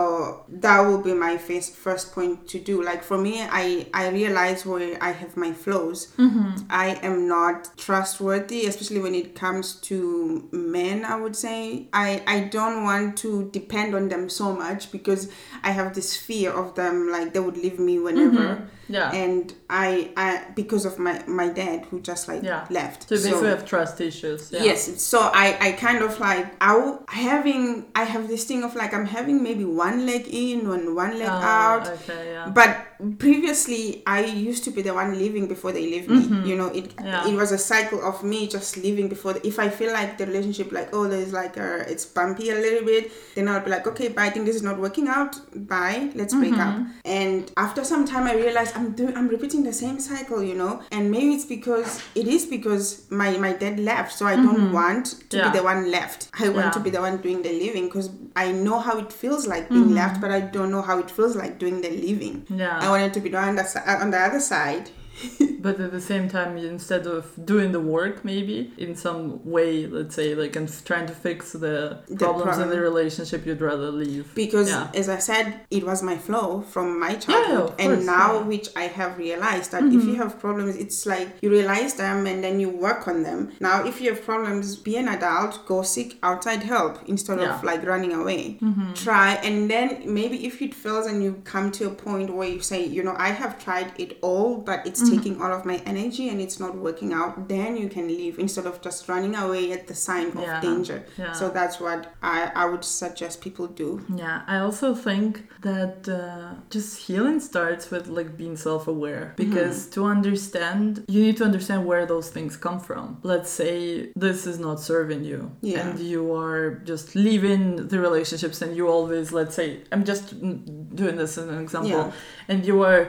[0.49, 2.83] that will be my first first point to do.
[2.91, 5.99] Like for me, I I realize where I have my flaws.
[6.25, 6.51] Mm-hmm.
[6.71, 11.05] I am not trustworthy, especially when it comes to men.
[11.05, 11.57] I would say
[11.93, 15.23] I I don't want to depend on them so much because
[15.69, 18.69] I have this fear of them, like they would leave me whenever.
[18.89, 19.11] Yeah.
[19.13, 22.67] And I, I because of my my dad who just like Yeah.
[22.71, 23.09] left.
[23.09, 24.53] So basically, have trust issues.
[24.53, 24.63] Yeah.
[24.63, 28.95] Yes, so I, I kind of like I having I have this thing of like
[28.95, 32.33] I'm having maybe one leg in and one leg Ah, out, Okay.
[32.33, 32.49] Yeah.
[32.49, 32.71] but
[33.19, 36.23] previously I used to be the one leaving before they leave me.
[36.49, 37.07] You know, it Mm-hmm.
[37.07, 37.29] Yeah.
[37.29, 39.33] it was a cycle of me just leaving before.
[39.35, 42.55] The, if I feel like the relationship like oh there's like a it's bumpy a
[42.55, 45.33] little bit, then I'll be like okay, but I think this is not working out.
[45.69, 46.75] Bye, let's break up.
[46.77, 46.91] Mm-hmm.
[47.21, 50.43] And after some time, I realized I'm doing I'm repeating the same cycle.
[50.43, 54.37] You know, and maybe it's because it is because my my dad left, so I
[54.37, 55.37] don't want to Mm-hmm.
[55.37, 55.51] Yeah.
[55.53, 56.21] be the one left.
[56.41, 59.47] I want to be the one doing the leaving because I know how it feels
[59.47, 62.37] like being left, but I don't know how it feels like doing the living.
[62.43, 62.59] Mm-hmm.
[62.61, 62.86] Yeah.
[62.87, 63.65] I wanted to be on the
[64.01, 64.91] on the other side.
[65.67, 70.15] But at the same time, instead of doing the work, maybe in some way, let's
[70.15, 74.33] say, like, and trying to fix the, The problems in the relationship, you'd rather leave.
[74.35, 74.89] Because Yeah.
[74.95, 78.39] as I said, it was my flow from my childhood, of and course, now yeah.
[78.39, 78.49] Mm-hmm.
[78.49, 82.45] which I have realized that if you have problems, it's like you realize them and
[82.45, 83.41] then you work on them.
[83.59, 87.55] Now, if you have problems, be an adult, go seek outside help instead Yeah.
[87.59, 88.59] of like running away.
[88.63, 88.93] Mm-hmm.
[88.95, 89.87] Try, and then
[90.19, 93.17] maybe if it fails and you come to a point where you say, you know,
[93.19, 95.17] I have tried it all, but it's Mm-hmm.
[95.17, 98.67] taking all of my energy and it's not working out, then you can leave instead
[98.67, 100.61] of just running away at the sign of Yeah.
[100.61, 100.99] danger.
[101.19, 101.33] Yeah.
[101.33, 103.89] So that's what I, I would suggest people do.
[104.23, 105.31] Yeah, I also think
[105.69, 111.45] that uh, just healing starts with like being self-aware because to understand, you need to
[111.45, 113.19] understand where those things come from.
[113.23, 115.81] Let's say this is not serving you, Yeah.
[115.89, 120.57] and you are just leaving the relationships, and you always, let's say, I'm just mm,
[120.95, 122.13] doing this as an example,
[122.49, 123.03] and you are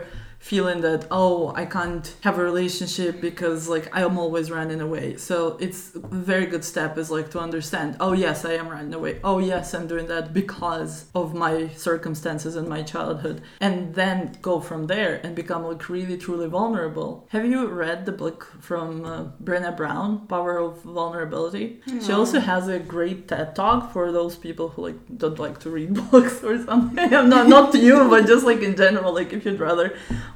[0.47, 5.17] feeling that oh i can't have a relationship because like i'm always running away.
[5.17, 8.93] So it's a very good step is like to understand oh yes i am running
[8.93, 9.19] away.
[9.23, 13.41] Oh yes i'm doing that because of my circumstances in my childhood.
[13.59, 17.27] And then go from there and become like really truly vulnerable.
[17.33, 21.81] Have you read the book from uh, Brené brown power of vulnerability?
[22.05, 25.69] She also has a great ted talk for those people who like don't like to
[25.69, 27.09] read books or something.
[27.33, 29.87] Not not to you but just like in general like if you'd rather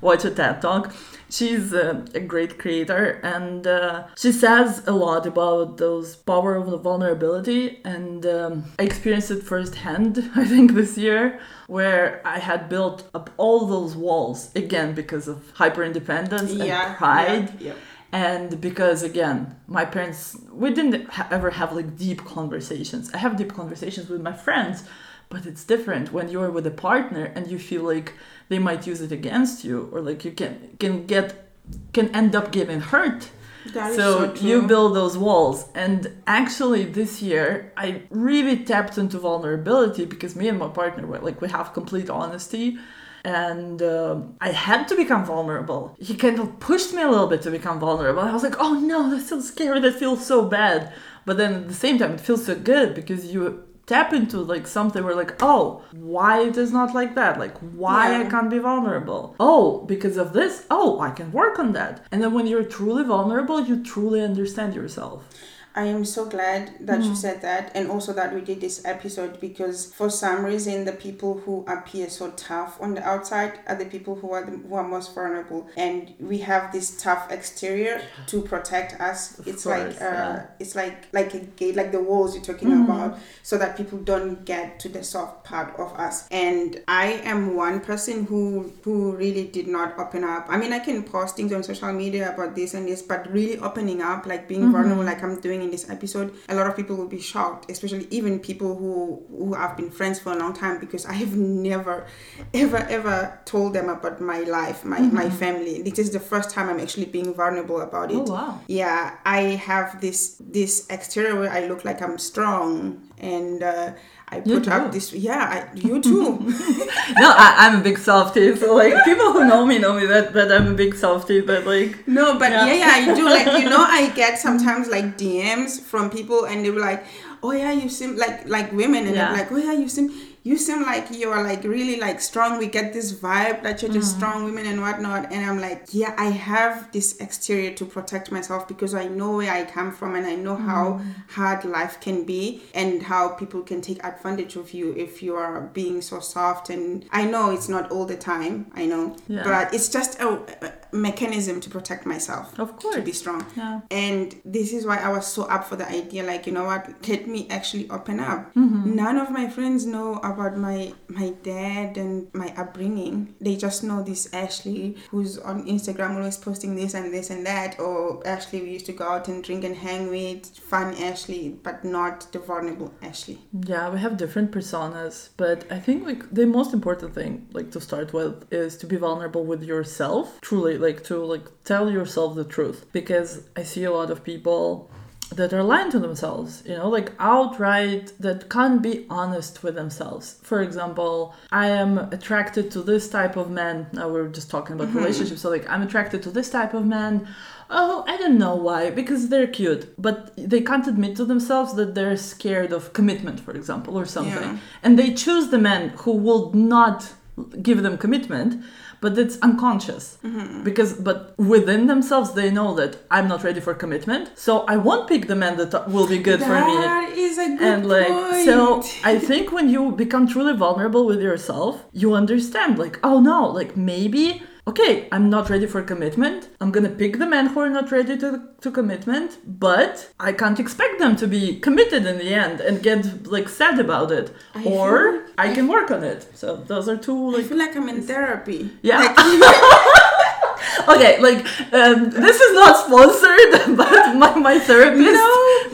[0.01, 0.93] watch a TED talk.
[1.29, 6.69] She's uh, a great creator and uh, she says a lot about those power of
[6.69, 12.67] the vulnerability and um, I experienced it firsthand I think this year where I had
[12.67, 17.73] built up all those walls again because of hyper independence and pride Yeah, yeah.
[18.11, 23.37] and because again my parents we didn't ha- ever have like deep conversations i have
[23.37, 24.83] deep conversations with my friends
[25.31, 28.13] but it's different when you're with a partner and you feel like
[28.49, 31.49] they might use it against you or like you can can get
[31.93, 33.31] can end up getting hurt.
[33.73, 35.69] That is so, so you build those walls.
[35.73, 41.19] And actually this year i really tapped into vulnerability because me and my partner were
[41.19, 42.77] like we have complete honesty.
[43.23, 45.95] And um, i had to become vulnerable.
[45.99, 48.21] He kind of pushed me a little bit to become vulnerable.
[48.21, 49.79] I was like oh no that's so scary.
[49.79, 50.91] That feels so bad.
[51.25, 53.43] But then at the same time it feels so good because you
[53.91, 57.37] tap into like something where like oh why it is not like that?
[57.37, 59.35] Like why i can't be vulnerable?
[59.39, 60.65] Oh because of this?
[60.71, 62.05] Oh i can work on that.
[62.11, 65.27] And then when you're truly vulnerable you truly understand yourself
[65.73, 67.05] I am so glad that Mm.
[67.05, 70.91] you said that, and also that we did this episode because for some reason the
[70.91, 74.75] people who appear so tough on the outside are the people who are the, who
[74.75, 79.39] are most vulnerable, and we have this tough exterior to protect us.
[79.39, 80.43] Of it's course, like uh, yeah.
[80.59, 82.83] it's like like a gate, like the walls you're talking Mhm.
[82.83, 86.27] about, so that people don't get to the soft part of us.
[86.31, 90.47] And I am one person who who really did not open up.
[90.49, 93.57] I mean, I can post things on social media about this and this, but really
[93.57, 94.71] opening up, like being Mm-hmm.
[94.73, 98.07] vulnerable, like I'm doing in this episode, a lot of people will be shocked, especially
[98.11, 102.05] even people who who have been friends for a long time, because I have never,
[102.53, 105.37] ever, ever told them about my life, my my Mm-hmm.
[105.43, 105.81] family.
[105.81, 108.17] This is the first time I'm actually being vulnerable about it.
[108.17, 113.61] oh wow Yeah, I have this this exterior where I look like I'm strong and.
[113.63, 113.91] Uh,
[114.33, 114.71] I You put do.
[114.71, 116.39] up this, yeah, I, you too.
[117.23, 120.31] no I, i'm a big softie so like people who know me know me that
[120.33, 122.65] that i'm a big softie but like No, but Yeah.
[122.65, 122.73] yeah.
[122.81, 123.25] yeah, I do.
[123.25, 127.03] Like you know, I get sometimes like DMs from people, and they were like,
[127.43, 129.27] "Oh yeah, you seem like like women," and Yeah.
[129.27, 130.07] they're like, "Oh yeah, you seem
[130.43, 132.57] you seem like you're like really like strong.
[132.57, 135.31] We get this vibe that you're just strong women and whatnot.
[135.31, 139.51] And I'm like, yeah, I have this exterior to protect myself because I know where
[139.51, 140.99] I come from and I know how
[141.29, 145.61] hard life can be and how people can take advantage of you if you are
[145.73, 146.71] being so soft.
[146.71, 149.43] And I know it's not all the time, I know, Yeah.
[149.43, 150.27] but it's just a,
[150.65, 152.57] a mechanism to protect myself.
[152.59, 152.95] Of course.
[152.95, 153.45] To be strong.
[153.55, 153.81] Yeah.
[153.91, 156.23] And this is why I was so up for the idea.
[156.23, 157.07] Like, you know what?
[157.07, 158.53] Let me actually open up.
[158.55, 158.95] Mm-hmm.
[158.95, 163.35] None of my friends know about my my dad and my upbringing.
[163.39, 167.79] They just know this Ashley who's on Instagram always posting this and this and that.
[167.79, 170.45] Or Ashley we used to go out and drink and hang with.
[170.71, 173.39] Fun Ashley, but not the vulnerable Ashley.
[173.65, 177.81] Yeah, we have different personas, but I think like the most important thing like to
[177.81, 180.39] start with is to be vulnerable with yourself.
[180.41, 184.89] Truly, like to like tell yourself the truth because I see a lot of people
[185.35, 190.39] that are lying to themselves, you know, like outright that can't be honest with themselves.
[190.43, 193.87] For example, I am attracted to this type of man.
[193.93, 194.97] Now we're just talking about mm-hmm.
[194.97, 195.41] relationships.
[195.41, 197.27] So like I'm attracted to this type of man.
[197.69, 201.95] Oh, I don't know why, because they're cute, but they can't admit to themselves that
[201.95, 204.33] they're scared of commitment, for example, or something.
[204.33, 204.57] Yeah.
[204.83, 207.13] And they choose the man who will not
[207.61, 208.61] give them commitment,
[209.01, 210.17] but it's unconscious.
[210.23, 210.63] Mm-hmm.
[210.63, 215.09] Because, but within themselves, they know that I'm not ready for commitment, so I won't
[215.09, 218.07] pick the man that will be good for me That is a good and like
[218.07, 218.45] point.
[218.45, 223.47] so i think when you become truly vulnerable with yourself you understand like oh no
[223.59, 226.47] like maybe okay i'm not ready for commitment.
[226.61, 228.29] I'm gonna pick the men who are not ready to,
[228.61, 233.27] to commitment but i can't expect them to be committed in the end and get
[233.35, 234.31] like sad about it.
[234.53, 236.21] I or feel- i can work on it.
[236.41, 238.69] So those are two I feel like I'm in therapy.
[238.83, 238.99] yeah.
[238.99, 239.17] Like,
[240.93, 241.39] okay like
[241.73, 245.29] um, this is not sponsored but my, my therapist No,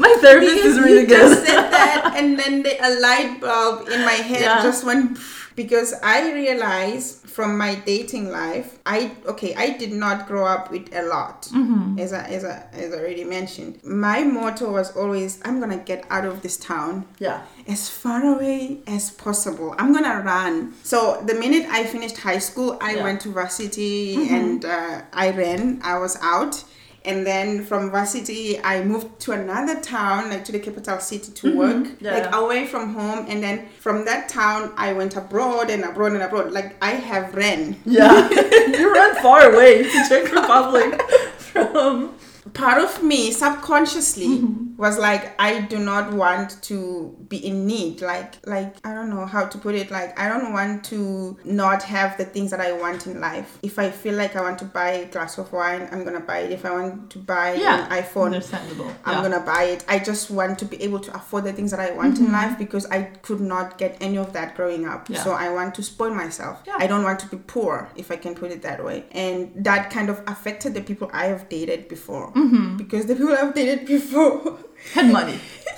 [0.05, 1.19] my therapist is really you good.
[1.29, 4.63] just said that, and then the, a light bulb in my head Yeah.
[4.63, 5.17] just went
[5.57, 10.87] because I realized from my dating life, I okay, I did not grow up with
[10.95, 11.99] a lot, Mm-hmm.
[11.99, 13.73] as I as I as I already mentioned.
[13.83, 18.79] My motto was always, I'm gonna get out of this town yeah as far away
[18.87, 19.75] as possible.
[19.79, 20.73] I'm gonna run.
[20.83, 23.03] So the minute I finished high school, I Yeah.
[23.03, 25.81] went to varsity and uh, I ran.
[25.83, 26.63] I was out.
[27.07, 31.47] And then from varsity, I moved to another town, like to the capital city to
[31.47, 31.57] mm-hmm.
[31.57, 32.13] work, Yeah.
[32.17, 33.25] like away from home.
[33.29, 36.51] And then from that town, I went abroad and abroad and abroad.
[36.51, 37.77] Like I have ran.
[37.85, 38.29] Yeah,
[38.79, 41.01] you ran far away to Czech Republic
[41.37, 42.16] from.
[42.57, 44.77] Part of me subconsciously Mm-hmm.
[44.85, 46.77] was like i do not want to
[47.31, 50.53] be in need like like i don't know how to put it like i don't
[50.53, 50.99] want to
[51.43, 54.57] not have the things that i want in life if i feel like i want
[54.59, 57.47] to buy a glass of wine i'm gonna buy it if i want to buy
[57.53, 58.91] Yeah, an iphone understandable.
[59.05, 59.21] I'm yeah.
[59.29, 59.81] gonna buy it.
[59.87, 62.53] I just want to be able to afford the things that I want in life
[62.63, 65.01] because I could not get any of that growing up.
[65.05, 65.13] Mm-hmm.
[65.13, 65.23] Yeah.
[65.23, 66.55] So I want to spoil myself.
[66.83, 68.97] I don't want to be poor, if I can put it that way.
[69.11, 69.37] And
[69.69, 72.27] that kind of affected the people I have dated before.
[72.33, 72.46] Mm-hmm.
[72.47, 72.77] Mm-hmm.
[72.77, 74.57] Because the people I've dated before,
[74.93, 75.39] had money.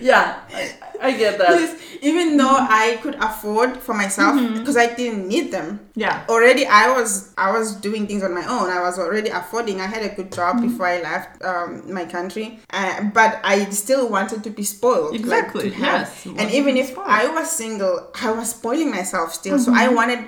[0.00, 1.78] yeah, I, I get that.
[2.02, 4.58] even though I could afford for myself Mm-hmm.
[4.60, 5.80] because I didn't need them.
[5.94, 9.78] Yeah, already i was i was doing things on my own i was already affording
[9.78, 10.68] i had a good job Mm-hmm.
[10.68, 15.20] before i left um, my country uh, but i still wanted to be spoiled like,
[15.20, 16.08] Exactly, have.
[16.08, 17.08] yes, and even if spoiled.
[17.20, 19.80] i was single i was spoiling myself still so Mm-hmm.
[19.84, 20.20] i wanted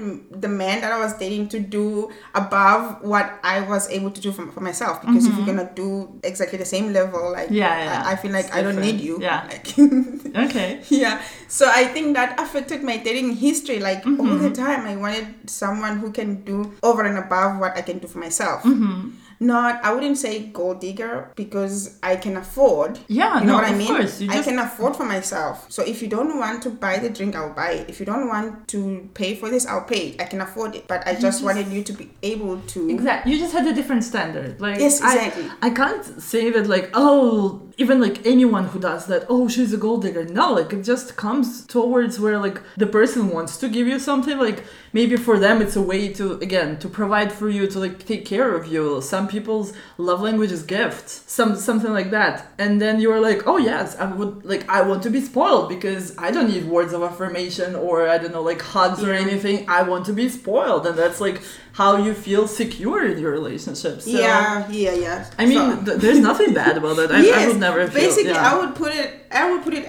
[0.43, 4.33] the man that i was dating to do above what i was able to do
[4.33, 7.54] for, for myself because if you're gonna do exactly the same level like Mm-hmm.
[7.61, 9.41] Yeah, yeah, I, I feel like it's i don't need you Yeah.
[9.53, 9.67] like,
[10.51, 10.69] okay.
[11.03, 14.43] yeah so i think that affected my dating history like all Mm-hmm.
[14.47, 18.09] the time i wanted someone who can do over and above what i can do
[18.15, 19.01] for myself Mm-hmm.
[19.41, 23.65] Not i wouldn't say gold digger because i can afford Yeah, you know no, what
[23.65, 26.63] i of mean course, you i can afford for myself so if you don't want
[26.63, 29.67] to buy the drink i'll buy it if you don't want to pay for this
[29.67, 32.61] i'll pay it i can afford it but i just wanted you to be able
[32.63, 33.33] to Exactly.
[33.33, 34.61] You just had a different standard.
[34.61, 35.51] Like Yes, I- exactly.
[35.63, 39.77] I, can't say that like oh even like anyone who does that oh she's a
[39.77, 40.25] gold digger.
[40.25, 44.39] No, like it just comes towards where like the person wants to give you something.
[44.39, 48.05] Like maybe for them it's a way to again to provide for you to like
[48.07, 49.01] take care of you.
[49.03, 51.25] Some people's love language is gifts.
[51.27, 52.47] Some something like that.
[52.59, 56.17] And then you're like oh yes I would like I want to be spoiled because
[56.19, 59.69] I don't need words of affirmation or I don't know like hugs or anything.
[59.69, 61.41] I want to be spoiled and that's like
[61.81, 63.95] how you feel secure in your relationship.
[64.01, 67.11] So, yeah yeah yeah I mean, So- there's nothing bad about that.
[67.11, 68.01] I, I would never feel.
[68.07, 68.51] basically yeah.
[68.51, 69.09] i would put it
[69.41, 69.85] i would put it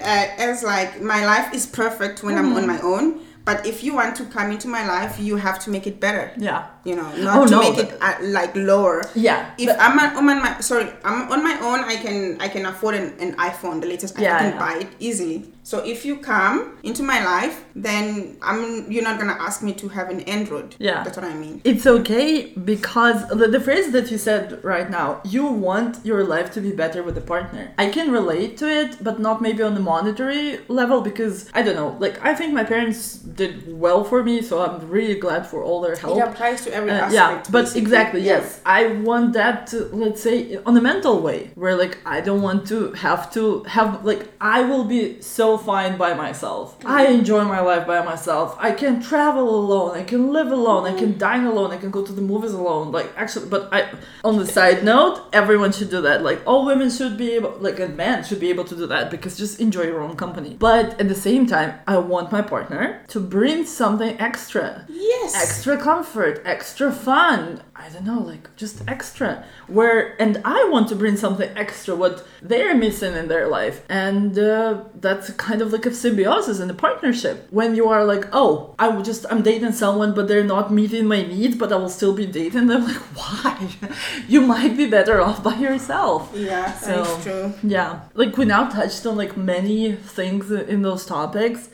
[0.48, 2.56] as like my life is perfect when i'm Mm-hmm.
[2.60, 3.06] on my own
[3.48, 6.24] but if you want to come into my life you have to make it better
[6.48, 6.60] yeah.
[6.88, 9.40] you know not Oh, to no, make it uh, like lower Yeah.
[9.62, 12.48] if but- I'm, on- I'm on my sorry I'm on my own I can I
[12.54, 14.64] can afford an, an iPhone the latest Yeah, I can yeah.
[14.64, 15.38] buy it easily
[15.70, 18.60] So if you come into my life, then I'm
[18.92, 20.76] you're not gonna ask me to have an Android.
[20.78, 21.02] Yeah.
[21.02, 21.60] That's what I mean.
[21.64, 22.28] It's okay
[22.72, 26.70] because the, the phrase that you said right now, you want your life to be
[26.70, 27.62] better with a partner.
[27.84, 31.74] I can relate to it, but not maybe on the monetary level because I don't
[31.82, 31.96] know.
[31.98, 32.98] Like I think my parents
[33.40, 33.54] did
[33.86, 36.16] well for me, so I'm really glad for all their help.
[36.16, 37.14] It applies to every Uh, aspect.
[37.14, 37.80] yeah, but basically.
[37.82, 38.38] exactly, Yeah.
[38.38, 38.60] yes.
[38.64, 40.36] I want that to, let's say,
[40.68, 43.42] on a mental way, where like I don't want to have to
[43.76, 46.76] have, like, I will be so fine by myself.
[46.84, 47.20] I mm-hmm.
[47.20, 48.56] enjoy my life by myself.
[48.58, 51.18] I can travel alone, I can live alone, I can mm-hmm.
[51.18, 52.92] dine alone, I can go to the movies alone.
[52.92, 53.90] Like, actually, but I,
[54.24, 56.22] on the side note, everyone should do that.
[56.22, 59.10] Like, all women should be able, like, a man should be able to do that
[59.10, 60.56] because just enjoy your own company.
[60.58, 65.34] But at the same time, I want my partner to bring something extra Yes.
[65.34, 67.62] extra comfort, extra fun.
[67.78, 69.44] I don't know, like just extra.
[69.68, 74.38] Where and I want to bring something extra what they're missing in their life, and
[74.38, 77.46] uh, that's kind of like a symbiosis in a partnership.
[77.50, 81.06] When you are like, oh, I would just I'm dating someone, but they're not meeting
[81.06, 82.84] my needs, but I will still be dating them.
[82.86, 83.68] Like, why?
[84.28, 86.30] you might be better off by yourself.
[86.34, 87.52] Yeah, So- that's true.
[87.62, 91.68] Yeah, like we now touched on like many things in those topics.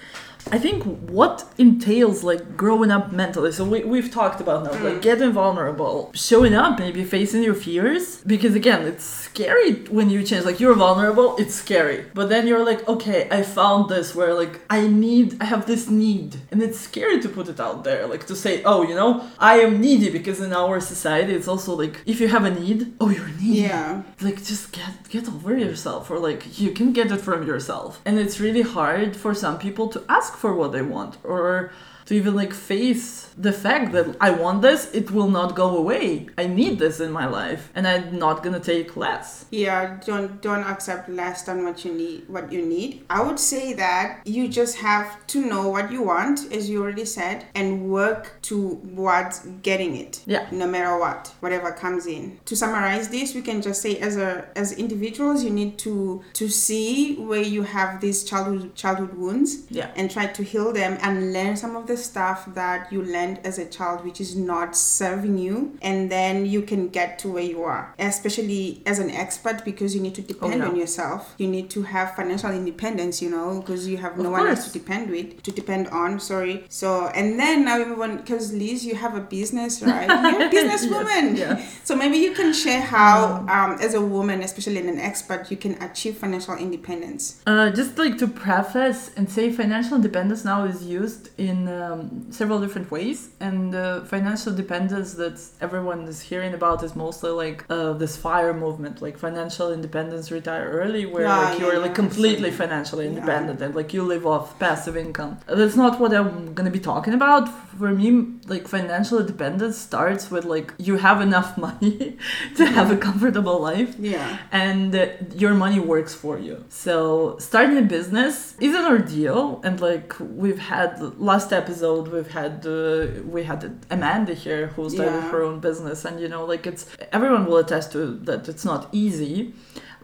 [0.50, 3.52] I think what entails like growing up mentally.
[3.52, 5.02] So we, we've talked about now, like mm.
[5.02, 8.18] getting vulnerable, showing up, maybe facing your fears.
[8.26, 10.44] Because again, it's scary when you change.
[10.44, 12.04] Like you're vulnerable, it's scary.
[12.14, 15.88] But then you're like, okay, I found this where like I need, I have this
[15.88, 16.36] need.
[16.50, 18.06] And it's scary to put it out there.
[18.06, 20.10] Like to say, oh, you know, I am needy.
[20.10, 23.62] Because in our society, it's also like if you have a need, oh, you're needy
[23.62, 24.02] Yeah.
[24.20, 28.18] like just get get over yourself or like you can get it from yourself and
[28.18, 31.72] it's really hard for some people to ask for what they want or
[32.06, 36.28] to even like face the fact that I want this, it will not go away.
[36.38, 39.46] I need this in my life, and I'm not gonna take less.
[39.50, 43.04] Yeah, don't don't accept less than what you need what you need.
[43.10, 47.04] I would say that you just have to know what you want, as you already
[47.04, 50.22] said, and work towards getting it.
[50.26, 50.46] Yeah.
[50.50, 52.38] No matter what, whatever comes in.
[52.46, 56.48] To summarize this, we can just say as a as individuals you need to to
[56.48, 59.90] see where you have these childhood childhood wounds Yeah.
[59.96, 63.58] and try to heal them and learn some of the stuff that you learned as
[63.58, 67.62] a child which is not serving you and then you can get to where you
[67.62, 67.94] are.
[67.98, 70.68] Especially as an expert because you need to depend yeah.
[70.68, 71.34] on yourself.
[71.38, 74.72] You need to have financial independence you know because you have no one else to
[74.72, 76.64] depend with to depend on sorry.
[76.68, 80.08] So and then now everyone because liz you have a business right?
[80.32, 81.36] You're a businesswoman.
[81.36, 81.80] Yes.
[81.84, 85.74] so maybe you can share how um, as a woman especially an expert you can
[85.82, 87.42] achieve financial independence.
[87.46, 92.58] Uh, just like to preface and say, financial independence now is used in um, several
[92.60, 97.92] different ways, and uh, financial dependence that everyone is hearing about is mostly like uh,
[98.02, 102.48] this fire movement, like financial independence, retire early, where Yeah, like you're yeah, like completely
[102.48, 102.50] absolutely.
[102.62, 103.12] financially Yeah.
[103.12, 105.32] independent and like you live off passive income.
[105.60, 107.44] That's not what I'm gonna be talking about.
[107.80, 108.10] For me,
[108.52, 112.16] like financial independence starts with like you have enough money
[112.58, 115.06] to have a comfortable life yeah and uh,
[115.42, 116.56] your money works for you.
[116.68, 120.08] So starting a business is an ordeal, and like
[120.42, 120.90] we've had
[121.30, 123.01] last episode, we've had uh,
[123.36, 125.30] we had Amanda here who started Yeah.
[125.30, 128.88] her own business, and you know like it's everyone will attest to that it's not
[128.92, 129.54] easy.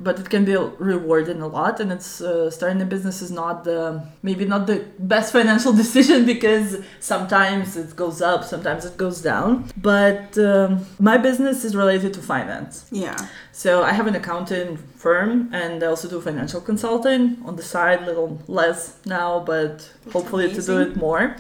[0.01, 3.65] But it can be rewarding a lot, and it's uh, starting a business is not
[3.65, 3.81] the
[4.23, 6.69] maybe not the best financial decision because
[7.01, 9.51] sometimes it goes up, sometimes it goes down.
[9.77, 13.17] But um, my business is related to finance, yeah
[13.65, 18.03] so I have an accounting firm and I also do financial consulting on the side,
[18.03, 21.35] a little less now, but hopefully to do it more.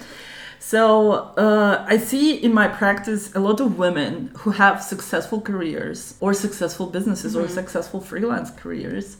[0.60, 6.14] So uh, I see in my practice a lot of women who have successful careers
[6.20, 9.16] or successful businesses or successful freelance careers.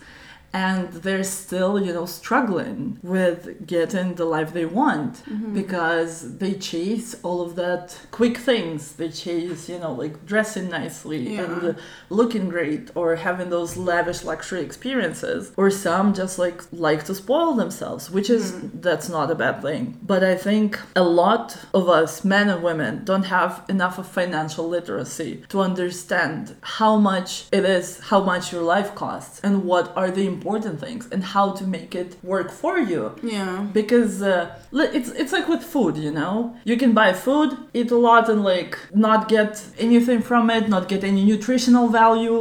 [0.53, 5.53] And they're still, you know, struggling with getting the life they want mm-hmm.
[5.55, 8.93] because they chase all of that quick things.
[8.93, 11.43] They chase, you know, like dressing nicely Yeah.
[11.43, 11.77] and
[12.11, 17.55] looking great or having those lavish luxury experiences or some just like like to spoil
[17.55, 18.81] themselves which is mm-hmm.
[18.81, 23.05] that's not a bad thing but i think a lot of us men and women
[23.05, 28.63] don't have enough of financial literacy to understand how much it is how much your
[28.63, 32.79] life costs and what are the important things and how to make it work for
[32.79, 33.03] you.
[33.23, 33.67] Yeah.
[33.81, 36.35] Because uh, it's it's like with food you know?
[36.71, 38.75] You can buy food eat a lot and like
[39.07, 39.53] not get
[39.87, 42.39] anything from it not get any nutritional value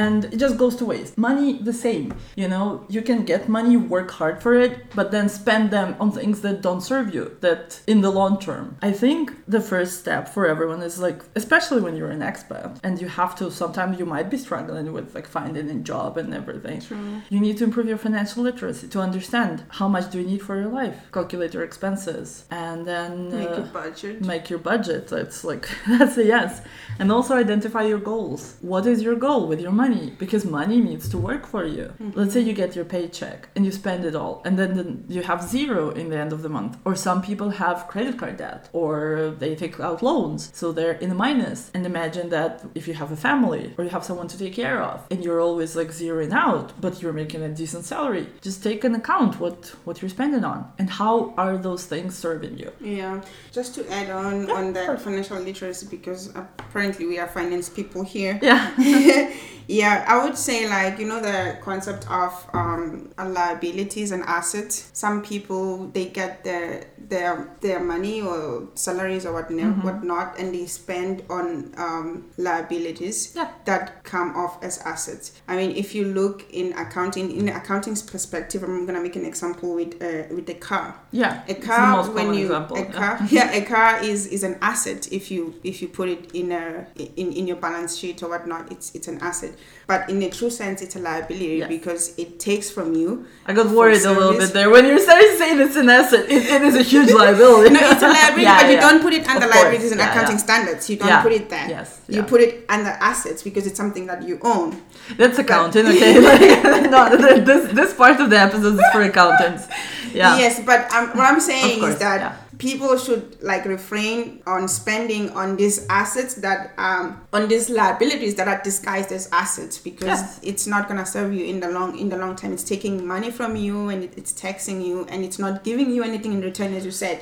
[0.00, 1.12] and it just goes to waste.
[1.28, 2.06] Money the same
[2.42, 2.66] you know?
[2.96, 6.56] You can get money work hard for it but then spend them on things that
[6.66, 8.66] don't serve you that in the long term.
[8.90, 9.22] I think
[9.56, 13.32] the first step for everyone is like especially when you're an expat and you have
[13.40, 16.80] to sometimes you might be struggling with like finding a job and everything.
[16.80, 20.42] True You need to improve your financial literacy to understand how much do you need
[20.42, 20.98] for your life.
[21.12, 24.20] Calculate your expenses and then Make uh, a budget.
[24.32, 25.10] make your budget.
[25.10, 26.60] It's like that's a yes.
[26.98, 28.42] And also identify your goals.
[28.60, 30.12] What is your goal with your money?
[30.18, 31.86] Because money needs to work for you.
[32.18, 35.22] Let's say you get your paycheck and you spend it all, and then, then you
[35.22, 36.76] have zero in the end of the month.
[36.84, 41.10] Or some people have credit card debt, or they take out loans, so they're in
[41.10, 41.70] a minus.
[41.72, 44.82] And imagine that if you have a family or you have someone to take care
[44.82, 48.80] of, and you're always like zeroing out, but you're making a decent salary, just take
[48.88, 52.70] an account what what you're spending on and how are those things serving you.
[52.80, 53.14] Yeah,
[53.58, 58.02] just to add on Yeah, on that financial literacy because apparently we are finance people
[58.14, 58.34] here.
[58.50, 58.62] Yeah.
[59.68, 64.90] yeah, I would say like you know the concept of um, liabilities and assets.
[64.92, 69.82] Some people they get their their their money or salaries or whatnot, Mm-hmm.
[69.86, 73.48] whatnot and they spend on um, liabilities Yeah.
[73.64, 75.32] that come off as assets.
[75.48, 79.24] I mean, if you look in accounting, in the accounting's perspective, I'm gonna make an
[79.26, 81.42] example with uh, with the car Yeah.
[81.48, 82.76] a car when you example.
[82.76, 82.92] a yeah.
[82.92, 86.52] car yeah a car is is an asset if you if you put it in
[86.52, 86.86] a
[87.16, 89.51] in, in your balance sheet or whatnot it's it's an asset
[89.86, 91.68] but in a true sense it's a liability Yes.
[91.68, 95.36] because it takes from you I got worried a little bit there when you started
[95.38, 96.24] saying it's an asset.
[96.30, 97.70] It, it is a huge liability.
[97.76, 98.80] no it's a liability Yeah, but you yeah.
[98.88, 102.00] don't put it under liabilities and yeah, accounting standards you don't put it there Yes,
[102.08, 104.80] you put it under assets because it's something that you own
[105.18, 106.12] That's accounting, okay?
[106.20, 107.16] Like, no,
[107.50, 109.66] this this part of the episode is for accountants.
[110.14, 110.38] Yeah.
[110.38, 112.41] Yes, but um, what I'm saying is that.
[112.66, 117.04] People should like refrain on spending on these assets that um
[117.36, 120.40] on these liabilities that are disguised as assets because Yes.
[120.50, 122.50] it's not gonna serve you in the long in the long term.
[122.56, 126.32] It's taking money from you and it's taxing you and it's not giving you anything
[126.36, 127.16] in return, as you said.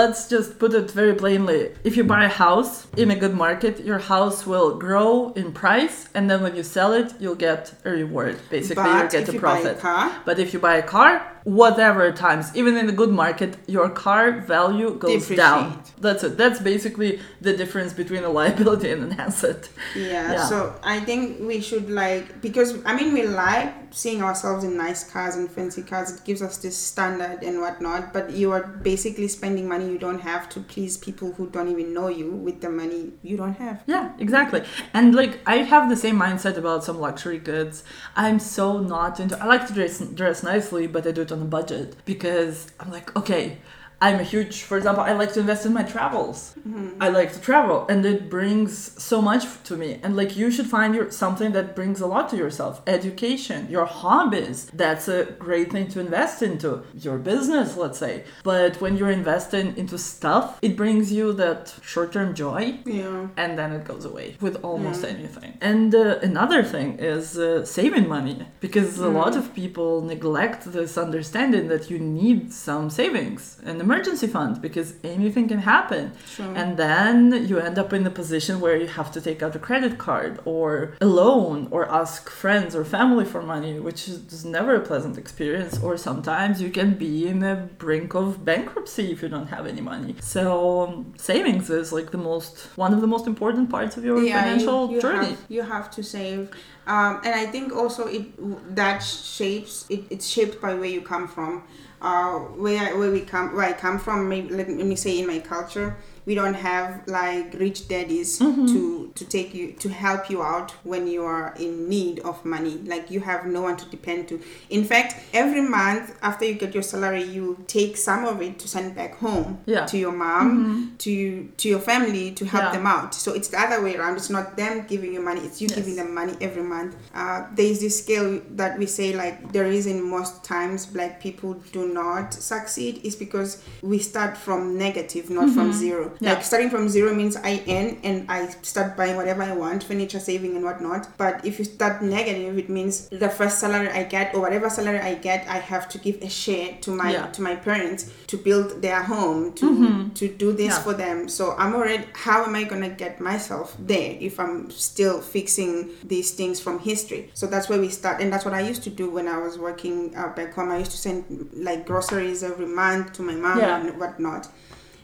[0.00, 1.60] Let's just put it very plainly.
[1.88, 2.72] If you buy a house
[3.02, 6.92] in a good market, your house will grow in price, and then when you sell
[7.00, 8.36] it, you'll get a reward.
[8.50, 9.76] Basically, but you get a buy a profit.
[9.88, 11.12] car, But if you buy a car,
[11.46, 15.80] whatever times, even in a good market, your car value goes down.
[15.96, 16.36] That's it.
[16.36, 19.68] That's basically the difference between a liability and an asset.
[19.94, 20.44] Yeah, Yeah.
[20.44, 25.08] so I think we should like because I mean we like seeing ourselves in nice
[25.08, 26.10] cars and fancy cars.
[26.10, 28.12] It gives us this standard and whatnot.
[28.12, 31.94] But you are basically spending money you don't have to please people who don't even
[31.94, 33.84] know you with the money you don't have.
[33.86, 34.64] Yeah, exactly.
[34.92, 37.84] And like I have the same mindset about some luxury goods.
[38.16, 41.42] I'm so not into I like to dress dress nicely, but I do it on
[41.42, 43.58] a budget because I'm like, okay,
[44.00, 46.54] I'm a huge for example, I like to invest in my travels.
[47.00, 48.70] I like to travel and it brings
[49.02, 50.00] so much to me.
[50.02, 52.82] And like you should find your something that brings a lot to yourself.
[52.86, 54.58] Education, your hobbies.
[54.74, 56.82] That's a great thing to invest into.
[57.06, 58.24] Your business, let's say.
[58.42, 63.28] But when you're investing into stuff, it brings you that short-term joy Yeah.
[63.36, 65.56] and then it goes away with almost anything.
[65.60, 70.98] And uh, another thing is uh, saving money because a lot of people neglect this
[70.98, 76.04] understanding that you need some savings, an emergency fund, because anything can happen.
[76.36, 76.52] Sure.
[76.60, 77.16] And then
[77.48, 80.32] you end up in a position where you have to take out a credit card
[80.52, 80.66] or
[81.06, 85.74] a loan or ask friends or family for money, which is never a pleasant experience.
[85.84, 89.82] Or sometimes you can be in the brink of bankruptcy if you don't have any
[89.92, 90.12] money.
[90.20, 90.44] So
[90.82, 92.52] um, savings is like the most
[92.84, 95.32] one of the most important parts of your financial you, you journey.
[95.34, 96.42] Have, you have to save,
[96.86, 101.28] um, and I think also it that shapes it, it's shaped by where you come
[101.28, 101.64] from.
[102.00, 105.18] Uh, where where we come where I come from, maybe, let, me- let me say
[105.18, 105.96] in my culture,
[106.26, 108.66] we don't have like rich daddies Mm-hmm.
[108.66, 108.82] to
[109.14, 112.74] to take you to help you out when you are in need of money.
[112.92, 114.40] Like you have no one to depend to.
[114.68, 118.68] In fact, every month after you get your salary, you take some of it to
[118.68, 119.78] send back home Yeah.
[119.78, 119.86] Mm-hmm.
[119.92, 121.12] to your mom, to
[121.60, 122.72] to your family to help Yeah.
[122.76, 123.14] them out.
[123.14, 124.16] So it's the other way around.
[124.16, 125.78] It's not them giving you money; it's you Yes.
[125.78, 126.92] giving them money every month.
[127.14, 131.54] Uh, there is this scale that we say like the reason most times black people
[131.72, 133.50] do not succeed is because
[133.82, 136.12] we start from negative, not from zero.
[136.16, 136.24] Mm-hmm.
[136.24, 136.34] Yeah.
[136.34, 140.18] Like starting from zero means I earn and I start buying whatever I want, furniture,
[140.18, 141.16] saving, and whatnot.
[141.18, 145.00] But if you start negative, it means the first salary I get or whatever salary
[145.00, 147.26] I get, I have to give a share to my Yeah.
[147.36, 149.66] to my parents to build their home to
[150.14, 150.82] to do this Yeah.
[150.86, 151.28] for them.
[151.28, 152.04] So I'm already.
[152.14, 157.30] How am I gonna get myself there if I'm still fixing these things from history?
[157.34, 159.58] So that's where we start, and that's what I used to do when I was
[159.58, 160.70] working uh, back home.
[160.70, 163.76] I used to send like groceries every month to my mom Yeah.
[163.80, 164.48] and whatnot.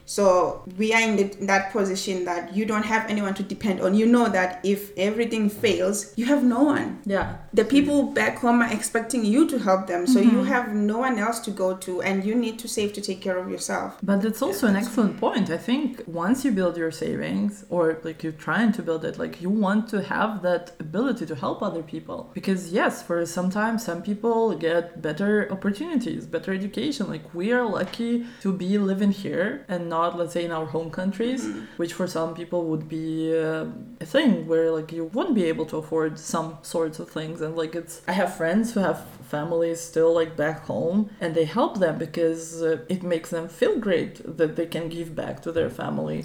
[0.05, 3.81] So we are in, the, in that position that you don't have anyone to depend
[3.81, 3.95] on.
[3.95, 7.01] You know that if everything fails, you have no one.
[7.05, 7.37] Yeah.
[7.53, 10.45] The people back home are expecting you to help them, so you mm-hmm.
[10.45, 13.37] have no one else to go to, and you need to save to take care
[13.37, 13.97] of yourself.
[14.03, 15.49] But it's also an excellent point.
[15.49, 19.41] I think once you build your savings, or like you're trying to build it, like
[19.41, 22.31] you want to have that ability to help other people.
[22.33, 27.07] Because yes, for sometimes some people get better opportunities, better education.
[27.07, 30.89] Like we are lucky to be living here and not, let's say, in our home
[30.99, 31.41] countries,
[31.81, 33.07] which for some people would be
[33.45, 33.65] uh,
[34.05, 37.37] a thing where like you wouldn't be able to afford some sorts of things.
[37.43, 38.99] And like it's, I have friends who have
[39.37, 43.75] families still like back home and they help them because uh, it makes them feel
[43.87, 46.19] great that they can give back to their family.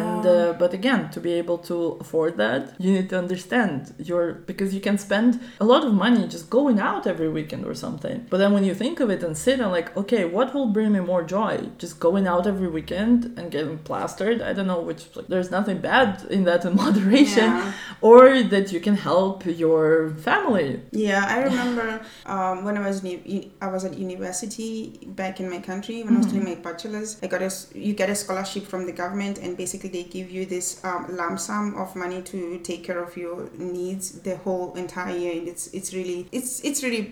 [0.00, 3.76] And uh, but again to be able to afford that you need to understand
[4.10, 5.30] your because you can spend
[5.64, 8.16] a lot of money just going out every weekend or something.
[8.30, 10.90] But then when you think of it and sit and like okay what will bring
[10.96, 11.54] me more joy?
[11.82, 14.38] Just going out every weekend and getting plastered?
[14.48, 17.50] I don't know which like, there's nothing bad in that in moderation.
[17.54, 17.72] Yeah.
[18.10, 18.24] or
[18.54, 19.86] that you can help your
[20.28, 20.70] family.
[21.08, 21.86] Yeah, I remember
[22.34, 24.72] um, when I was in, u- I was at university
[25.20, 27.10] back in my country when I was doing my bachelor's.
[27.22, 27.50] I got a
[27.86, 31.38] you get a scholarship from the government, and basically they give you this um, lump
[31.38, 35.32] sum of money to take care of your needs the whole entire year.
[35.38, 37.02] And it's it's really it's it's really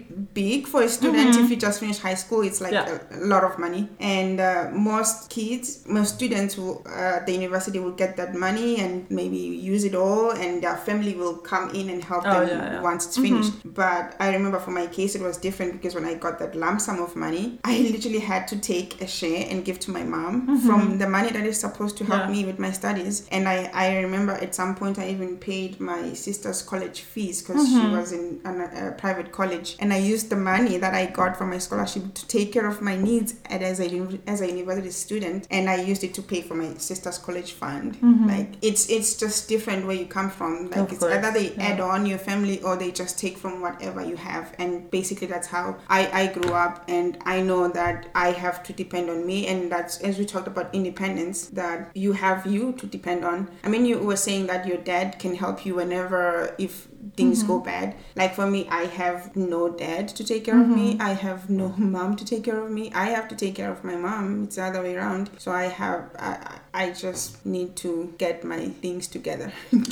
[0.43, 1.37] big for a student.
[1.43, 2.99] If you just finish high school, it's like Yeah.
[3.11, 3.83] a, a lot of money.
[4.01, 8.71] And uh, most kids, most students will uh, at the university will get that money
[8.81, 9.37] and maybe
[9.73, 12.81] use it all, and their family will come in and help Oh, them yeah, yeah.
[12.91, 13.53] once it's finished.
[13.83, 16.81] But I remember for my case, it was different because when I got that lump
[16.81, 20.43] sum of money, I literally had to take a share and give to my mom
[20.43, 20.67] mm-hmm.
[20.67, 22.31] from the money that is supposed to help Yeah.
[22.35, 23.27] me with my studies.
[23.31, 27.67] And I, I remember at some point I even paid my sister's college fees because
[27.69, 27.97] she mm-hmm.
[27.97, 29.77] was in an, a private college.
[29.81, 32.81] And I used the money that I got from my scholarship to take care of
[32.81, 35.47] my needs as, a, as a university student.
[35.51, 37.97] And I used it to pay for my sister's college fund.
[37.97, 38.29] Mm-hmm.
[38.29, 40.71] Like it's it's just different where you come from.
[40.71, 41.63] Like Of it's course, either they yeah.
[41.69, 45.49] add on your family or they just take from whatever you have and basically that's
[45.49, 49.49] how I, I grew up and I know that I have to depend on me
[49.49, 53.51] and that's as we talked about independence that you have you to depend on.
[53.65, 56.87] I mean you were saying that your dad can help you whenever if
[57.17, 60.99] things go bad like for me I have no dad to take care of me
[61.01, 63.85] I have no mom to take care of me I have to take care of
[63.85, 68.15] my mom it's the other way around so I have I, I just need to
[68.19, 69.53] get my things together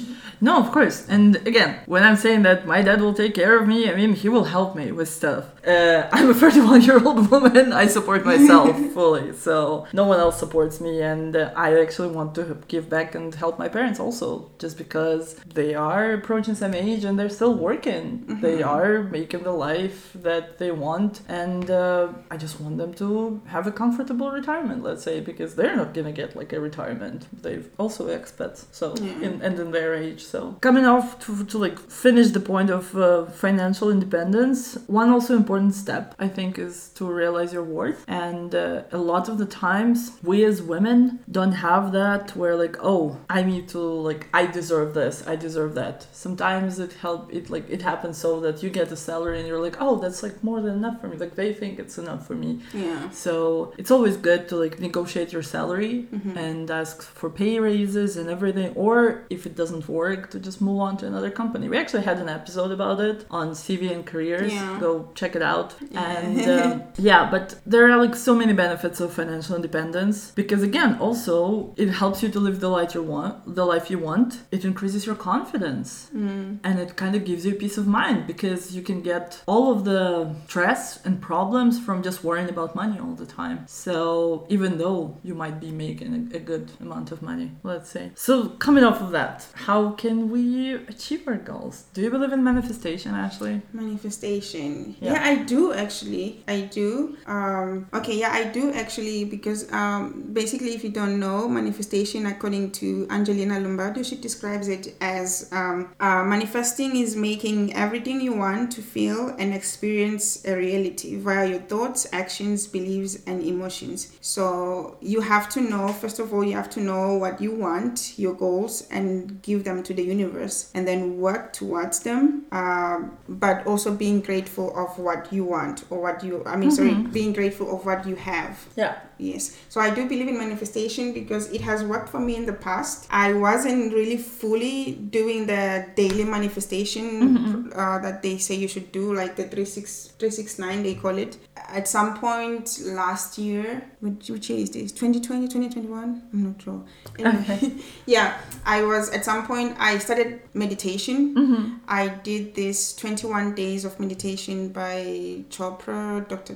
[0.40, 1.06] No, of course.
[1.08, 4.14] And again, when I'm saying that my dad will take care of me, I mean,
[4.14, 5.44] he will help me with stuff.
[5.66, 7.72] Uh, I'm a 31 year old woman.
[7.72, 9.34] I support myself fully.
[9.34, 11.02] So no one else supports me.
[11.02, 15.34] And uh, I actually want to give back and help my parents also, just because
[15.54, 18.38] they are approaching some age and they're still working.
[18.40, 21.20] They are making the life that they want.
[21.28, 25.76] And uh, I just want them to have a comfortable retirement, let's say, because they're
[25.76, 27.26] not going to get like a retirement.
[27.42, 28.64] They've also expats.
[28.72, 29.26] So, Yeah.
[29.26, 30.22] in, and in their age.
[30.24, 35.36] So coming off to, to like finish the point of uh, financial independence, one also
[35.36, 38.04] important step I think is to realize your worth.
[38.08, 42.76] And uh, a lot of the times we as women don't have that where like
[42.82, 43.78] oh I need to
[44.08, 46.06] like I deserve this I deserve that.
[46.12, 49.60] Sometimes it help it like it happens so that you get a salary and you're
[49.60, 51.16] like oh that's like more than enough for me.
[51.16, 52.60] Like they think it's enough for me.
[52.74, 56.36] yeah So it's always good to like negotiate your salary Mm-hmm.
[56.38, 58.72] and ask for pay raises and everything.
[58.74, 61.68] Or if it doesn't work, to just move on to another company.
[61.68, 64.52] We actually had an episode about it on CV and careers.
[64.52, 64.78] Yeah.
[64.80, 65.74] Go check it out.
[65.90, 66.18] Yeah.
[66.18, 70.96] And um, yeah, but there are like so many benefits of financial independence because again,
[70.98, 74.40] also it helps you to live the life you want, the life you want.
[74.50, 76.58] It increases your confidence Mm.
[76.64, 79.84] and it kind of gives you peace of mind because you can get all of
[79.84, 83.64] the stress and problems from just worrying about money all the time.
[83.66, 88.10] So even though you might be making a, a good amount of money, let's say.
[88.14, 91.84] So coming off of that, how can we achieve our goals?
[91.94, 93.62] Do you believe in manifestation, Ashley?
[93.72, 95.12] manifestation Yeah.
[95.12, 95.30] yeah.
[95.30, 100.02] i do actually i do um okay yeah i do actually because um
[100.32, 105.92] basically if you don't know manifestation according to angelina lombardo she describes it as um
[106.00, 106.22] uh,
[106.70, 112.06] manifesting is making everything you want to feel and experience a reality via your thoughts
[112.12, 114.16] actions beliefs and emotions.
[114.20, 118.18] So you have to know first of all you have to know what you want
[118.18, 123.66] your goals and give them to the universe and then work towards them um, but
[123.66, 127.74] also being grateful of what you want or what you i mean sorry being grateful
[127.74, 128.66] of what you have.
[128.76, 128.98] Yeah.
[129.20, 129.56] Yes.
[129.68, 133.06] So I do believe in manifestation because it has worked for me in the past.
[133.10, 137.72] I wasn't really fully doing the daily manifestation Mm-hmm.
[137.78, 141.36] uh, that they say you should do, like the 36 369, they call it.
[141.56, 144.92] At some point last year, which, which year is this?
[144.92, 146.22] 2020, 2021?
[146.32, 146.82] I'm not sure.
[147.18, 147.72] Anyway, Okay.
[148.06, 151.34] yeah, I was at some point, I started meditation.
[151.34, 151.74] Mm-hmm.
[151.88, 156.54] I did this 21 days of meditation by Chopra, Dr.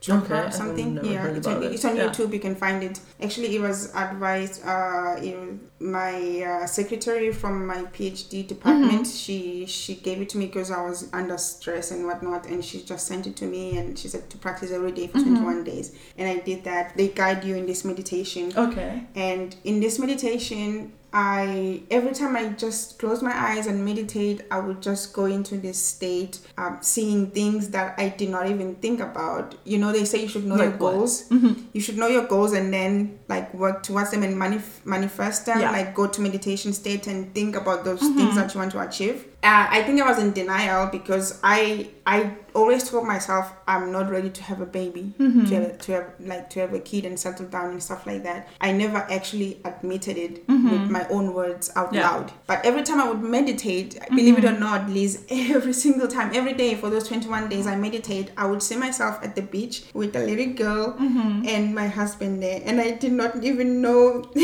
[0.00, 0.96] Chopra, Okay, something.
[1.04, 1.72] Yeah, it's on, it.
[1.72, 2.05] it's on Yeah.
[2.06, 2.32] YouTube.
[2.32, 3.00] You can find it.
[3.22, 4.64] Actually, it was advised.
[4.66, 8.92] Uh, in my uh, secretary from my PhD department.
[8.92, 9.02] Mm-hmm.
[9.04, 12.82] She she gave it to me because I was under stress and whatnot, and she
[12.82, 15.44] just sent it to me, and she said to practice every day for Mm-hmm.
[15.44, 16.96] 21 days, and I did that.
[16.96, 18.52] They guide you in this meditation.
[18.56, 19.02] Okay.
[19.14, 24.58] And in this meditation, I every time I just close my eyes and meditate, I
[24.60, 29.00] would just go into this state, um, seeing things that I did not even think
[29.00, 29.54] about.
[29.64, 30.78] You know, they say you should know your what?
[30.78, 31.26] goals.
[31.30, 31.54] Mm-hmm.
[31.72, 35.60] You should know your goals and then like work towards them and manif- manifest them.
[35.60, 35.70] Yeah.
[35.70, 38.18] Like go to meditation state and think about those Mm-hmm.
[38.18, 39.24] things that you want to achieve.
[39.46, 42.18] Uh, I think I was in denial because I I
[42.54, 45.44] always told myself I'm not ready to have a baby, Mm-hmm.
[45.48, 48.22] to, have, to have like to have a kid and settle down and stuff like
[48.28, 48.48] that.
[48.60, 51.94] I never actually admitted it with my own words out Mm-hmm.
[51.96, 52.02] Yeah.
[52.08, 52.16] Mm-hmm.
[52.16, 52.32] loud.
[52.50, 55.24] But every time I would meditate, believe it or not, Liz,
[55.56, 59.20] every single time, every day for those 21 days I meditate, I would see myself
[59.22, 61.46] at the beach with a little girl Mm-hmm.
[61.54, 62.60] and my husband there.
[62.64, 64.02] And I did not even know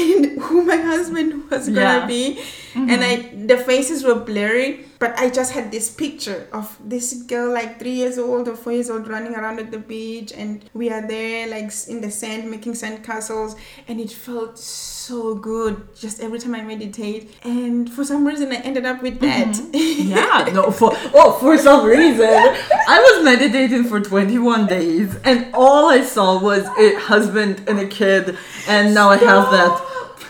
[0.46, 2.06] who my husband was gonna Yeah.
[2.06, 2.86] Mm-hmm.
[2.86, 2.92] be.
[2.92, 3.12] And I
[3.52, 4.70] the faces were blurry.
[5.02, 8.72] But I just had this picture of this girl, like three years old or four
[8.72, 12.48] years old, running around at the beach, and we are there, like in the sand,
[12.48, 13.56] making sand castles,
[13.88, 15.88] and it felt so good.
[15.96, 19.48] Just every time I meditate, and for some reason, I ended up with that.
[19.48, 20.12] Mm-hmm.
[20.12, 25.90] Yeah, no, for oh, for some reason, I was meditating for 21 days, and all
[25.90, 28.38] I saw was a husband and a kid,
[28.68, 29.72] and now I have that.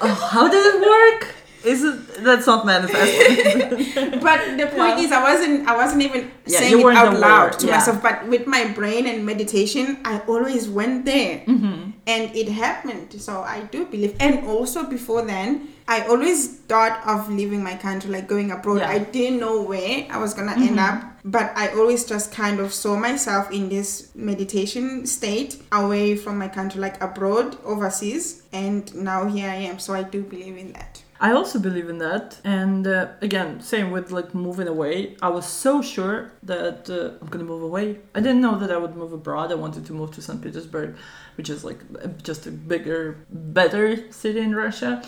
[0.00, 1.41] Oh, how did it work?
[1.64, 4.20] Is it that's not manifesting?
[4.20, 5.04] but the point Yeah.
[5.06, 7.76] is, I wasn't, I wasn't even Yeah, saying it out loud to yeah.
[7.76, 8.02] myself.
[8.02, 11.42] But with my brain and meditation, I always went there.
[11.46, 11.90] Mm-hmm.
[12.06, 16.38] and it happened so i do believe and also before then i always
[16.70, 18.90] thought of leaving my country like going abroad Yeah.
[18.96, 22.72] i didn't know where i was gonna end up but i always just kind of
[22.74, 29.26] saw myself in this meditation state away from my country like abroad overseas and now
[29.26, 32.84] here i am so i do believe in that I also believe in that, and
[32.84, 35.16] uh, again, same with like moving away.
[35.22, 38.00] I was so sure that uh, I'm gonna move away.
[38.12, 39.52] I didn't know that I would move abroad.
[39.52, 40.42] I wanted to move to St.
[40.42, 40.96] Petersburg,
[41.36, 41.78] which is like
[42.24, 45.00] just a bigger, better city in Russia.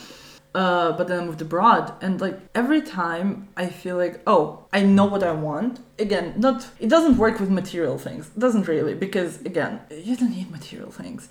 [0.55, 4.81] Uh, but then I moved abroad, and like every time I feel like, oh, I
[4.83, 5.81] know what I want.
[5.99, 8.31] Again, not it doesn't work with material things.
[8.37, 11.29] It doesn't really because again, you don't need material things.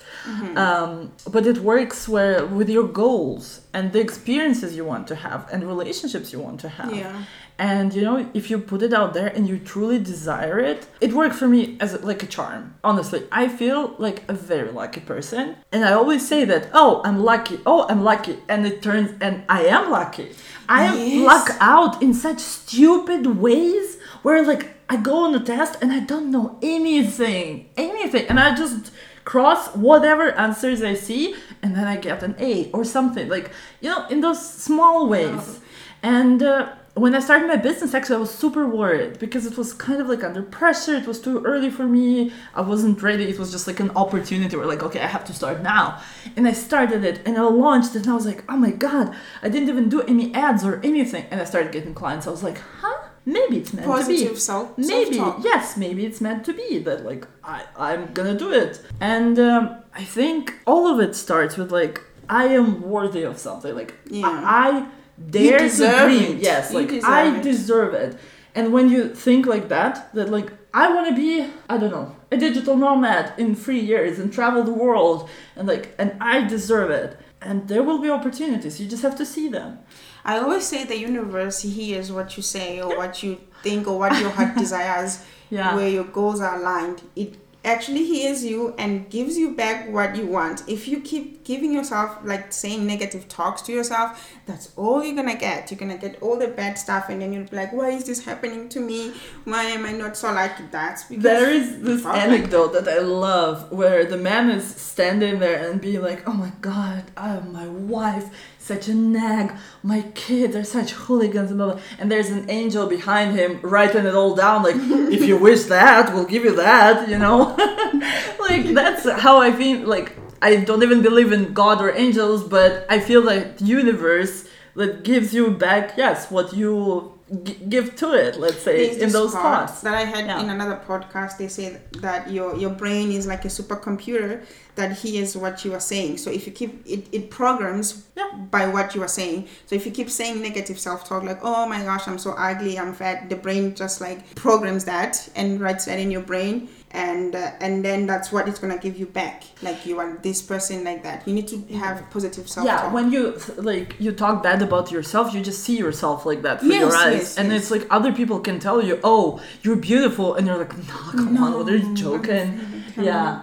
[0.58, 5.42] Um, but it works where with your goals and the experiences you want to have
[5.52, 6.94] and relationships you want to have.
[6.96, 7.24] yeah
[7.60, 11.14] And you know, if you put it out there and you truly desire it, it
[11.14, 12.76] worked for me as like a charm.
[12.84, 16.70] Honestly, I feel like a very lucky person, and I always say that.
[16.74, 17.60] Oh, I'm lucky.
[17.66, 20.32] Oh, I'm lucky, and it turns and I am lucky.
[20.68, 21.26] I am Yes.
[21.26, 26.00] luck out in such stupid ways where like I go on a test and I
[26.00, 28.92] don't know anything, anything, and I just
[29.26, 33.30] cross whatever answers I see, and then I get an A or something.
[33.30, 35.60] Like you know, in those small ways.
[36.02, 39.74] And uh, when I started my business, actually, I was super worried because it was
[39.74, 40.96] kind of like under pressure.
[40.96, 42.32] It was too early for me.
[42.54, 43.24] I wasn't ready.
[43.30, 46.00] It was just like an opportunity where, like, okay, I have to start now.
[46.36, 49.16] And I started it and I launched it, and I was like, oh my god,
[49.42, 51.26] I didn't even do any ads or anything.
[51.32, 52.28] And I started getting clients.
[52.28, 53.00] I was like, huh?
[53.26, 55.46] Maybe it's meant to positive be self maybe self-talk.
[55.46, 59.78] yes maybe it's meant to be that like I, i'm gonna do it and um,
[59.96, 64.28] i think all of it starts with like i am worthy of something like Yeah.
[64.28, 64.88] i, I
[65.32, 66.44] to deserve dream it.
[66.44, 67.44] yes like deserve i it.
[67.44, 68.18] deserve it
[68.56, 72.16] and when you think like that that like i want to be i don't know
[72.32, 76.90] a digital nomad in three years and travel the world and like and i deserve
[76.90, 79.80] it and there will be opportunities you just have to see them
[80.26, 84.18] I always say the universe hears what you say or what you think or what
[84.22, 85.76] your heart desires, Yeah.
[85.76, 87.02] where your goals are aligned.
[87.14, 90.64] It actually hears you and gives you back what you want.
[90.68, 95.36] If you keep giving yourself, like saying negative talks to yourself, that's all you're gonna
[95.36, 95.72] get.
[95.72, 98.24] You're gonna get all the bad stuff, and then you'll be like, why is this
[98.26, 99.14] happening to me?
[99.46, 101.06] Why am I not so like that?
[101.08, 105.40] because There is this felt like anecdote that I love where the man is standing
[105.40, 108.30] there and being like, Oh my god, oh, my wife,
[108.64, 109.52] such a nag,
[109.84, 111.82] my kids are such hooligans, and, blah, blah.
[112.00, 116.14] and there's an angel behind him writing it all down, like, If you wish that,
[116.14, 117.56] we'll give you that, you know?
[118.40, 119.86] like, that's how I feel.
[119.86, 124.48] Like, I don't even believe in God or angels, but I feel like the universe
[124.76, 127.13] that gives you back, yes, what you
[127.44, 128.40] g- give to it.
[128.40, 129.82] Let's say There's in those thoughts.
[129.82, 130.42] that I had Yeah.
[130.42, 131.38] in another podcast.
[131.38, 134.44] They say that your your brain is like a supercomputer
[134.76, 136.18] that hears what you are saying.
[136.18, 138.30] So if you keep it, it programs Yeah.
[138.52, 139.48] by what you are saying.
[139.68, 142.78] So if you keep saying negative self talk like oh my gosh I'm so ugly
[142.80, 146.70] I'm fat, the brain just like programs that and writes that in your brain.
[146.96, 149.44] And uh, and then that's what it's gonna give you back.
[149.64, 151.28] Like you are this person like that.
[151.28, 152.68] You need to have positive self.
[152.68, 156.60] Yeah, when you like you talk bad about yourself, you just see yourself like that
[156.60, 157.62] through Yes, your eyes, yes, and yes.
[157.64, 161.38] it's like other people can tell you, "Oh, you're beautiful," and you're like, "No, come
[161.44, 162.60] on, what are you joking?"
[162.96, 163.42] Yeah,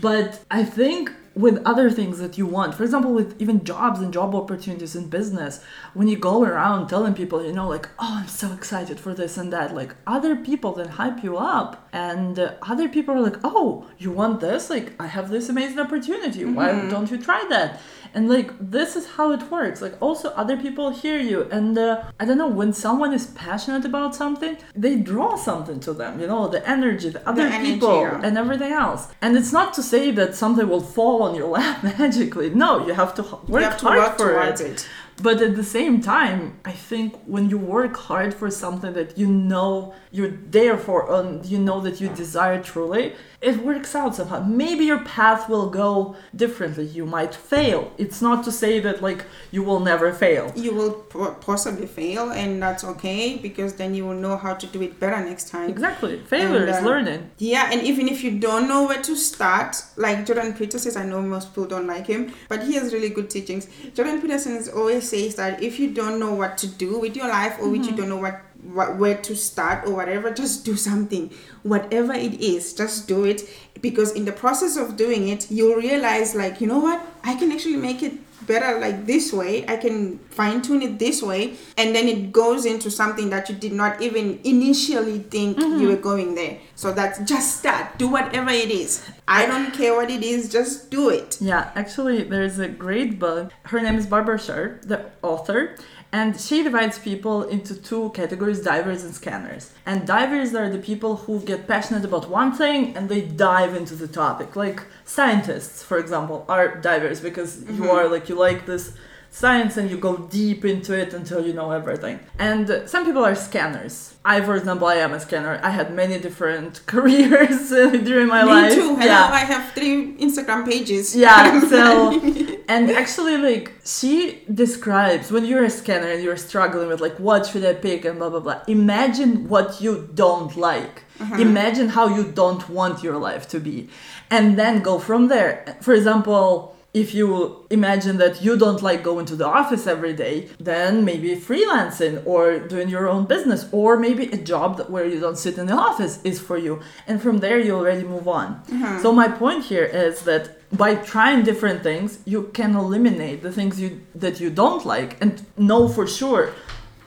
[0.00, 4.12] but I think with other things that you want, for example, with even jobs and
[4.12, 5.62] job opportunities in business,
[5.94, 9.38] when you go around telling people, you know, like, "Oh, I'm so excited for this
[9.38, 13.38] and that," like other people then hype you up, and uh, other people are like,
[13.44, 14.70] "Oh, you want this?
[14.70, 16.44] Like, I have this amazing opportunity.
[16.44, 17.80] Why don't you try that?"
[18.14, 19.80] And like this is how it works.
[19.80, 21.48] Like also other people hear you.
[21.50, 25.92] And uh, i don't know when someone is passionate about something they draw something to
[25.92, 28.20] them you know the energy the other energy, people yeah.
[28.22, 29.08] and everything else.
[29.22, 32.50] And it's not to say that something will fall on your lap magically.
[32.50, 34.60] No you have to work have to hard work for it.
[34.60, 34.88] it.
[35.22, 39.26] but at the same time, I think when you work hard for something that you
[39.26, 44.44] know you're there for and you know that you desire truly, it works out somehow.
[44.44, 46.84] Maybe your path will go differently.
[46.84, 47.90] You might fail.
[47.96, 50.52] It's not to say that like you will never fail.
[50.54, 50.92] You will
[51.40, 55.24] possibly fail, and that's okay because then you will know how to do it better
[55.24, 55.70] next time.
[55.70, 56.18] Exactly.
[56.20, 57.30] Failure And, is uh, learning.
[57.38, 61.22] Yeah, and even if you don't know where to start, like Jordan Peterson, I know
[61.22, 63.68] most people don't like him, but he has really good teachings.
[63.94, 67.28] Jordan Peterson is always says that if you don't know what to do with your
[67.28, 68.40] life or which you don't know what
[68.74, 71.32] where to start or whatever, just do something.
[71.62, 73.42] Whatever it is, just do it
[73.80, 77.04] because in the process of doing it, you'll realize like, you know what?
[77.24, 78.14] I can actually make it
[78.46, 79.66] better like this way.
[79.68, 81.56] I can fine tune it this way.
[81.76, 85.80] And then it goes into something that you did not even initially think mm-hmm.
[85.80, 86.58] you were going there.
[86.74, 87.98] So that's just start.
[87.98, 89.06] Do whatever it is.
[89.28, 90.50] I don't care what it is.
[90.50, 91.38] Just do it.
[91.40, 93.52] Yeah, actually, there's a great book.
[93.64, 95.76] Her name is Barbara Sher, the author,
[96.12, 99.72] and she divides people into two categories divers and scanners.
[99.86, 103.94] And divers are the people who get passionate about one thing and they dive into
[103.94, 104.56] the topic.
[104.56, 107.90] Like scientists, for example, are divers because you mm-hmm.
[107.90, 108.96] are like, you like this
[109.32, 112.18] science and you go deep into it until you know everything.
[112.38, 114.14] And some people are scanners.
[114.24, 115.60] I, for example, I am a scanner.
[115.62, 117.70] I had many different careers
[118.08, 118.74] during my me life.
[118.74, 119.30] too hello Yeah.
[119.32, 122.20] i have three instagram pages Yeah, so
[122.68, 127.46] and actually like she describes when you're a scanner and you're struggling with like what
[127.46, 128.60] should I pick and blah blah blah.
[128.66, 131.04] Imagine what you don't like.
[131.20, 131.36] Uh-huh.
[131.48, 133.88] Imagine how you don't want your life to be.
[134.30, 135.52] And then go from there.
[135.86, 140.48] For example, if you imagine that you don't like going to the office every day,
[140.58, 145.38] then maybe freelancing or doing your own business or maybe a job where you don't
[145.38, 146.80] sit in the office is for you.
[147.06, 148.62] And from there you already move on.
[148.64, 149.02] Mm-hmm.
[149.02, 153.80] So my point here is that by trying different things, you can eliminate the things
[153.80, 156.52] you that you don't like and know for sure.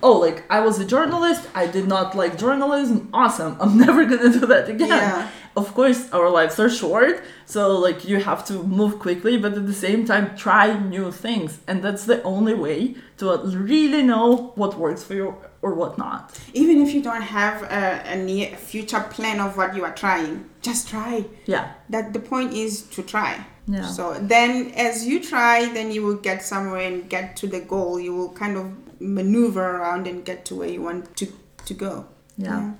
[0.01, 3.09] Oh, like I was a journalist, I did not like journalism.
[3.13, 3.57] Awesome.
[3.59, 4.89] I'm never gonna do that again.
[4.89, 5.29] Yeah.
[5.55, 9.67] Of course, our lives are short, so like you have to move quickly, but at
[9.67, 14.79] the same time, try new things, and that's the only way to really know what
[14.79, 16.37] works for you or what not.
[16.53, 20.43] even if you don't have a, a near future plan of what you are trying
[20.61, 21.65] just try Yeah.
[21.89, 23.31] that the point is to try
[23.67, 23.87] Yeah.
[23.97, 27.97] so then as you try then you will get somewhere and get to the goal
[28.05, 28.65] you will kind of
[28.99, 31.25] maneuver around and get to where you want to
[31.67, 31.93] to go
[32.37, 32.71] Yeah.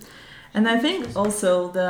[0.55, 1.89] And I think also the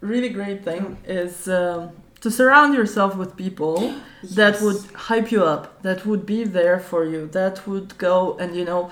[0.00, 1.90] really great thing is um,
[2.20, 7.04] to surround yourself with people that would hype you up, that would be there for
[7.04, 8.90] you, that would go and you know.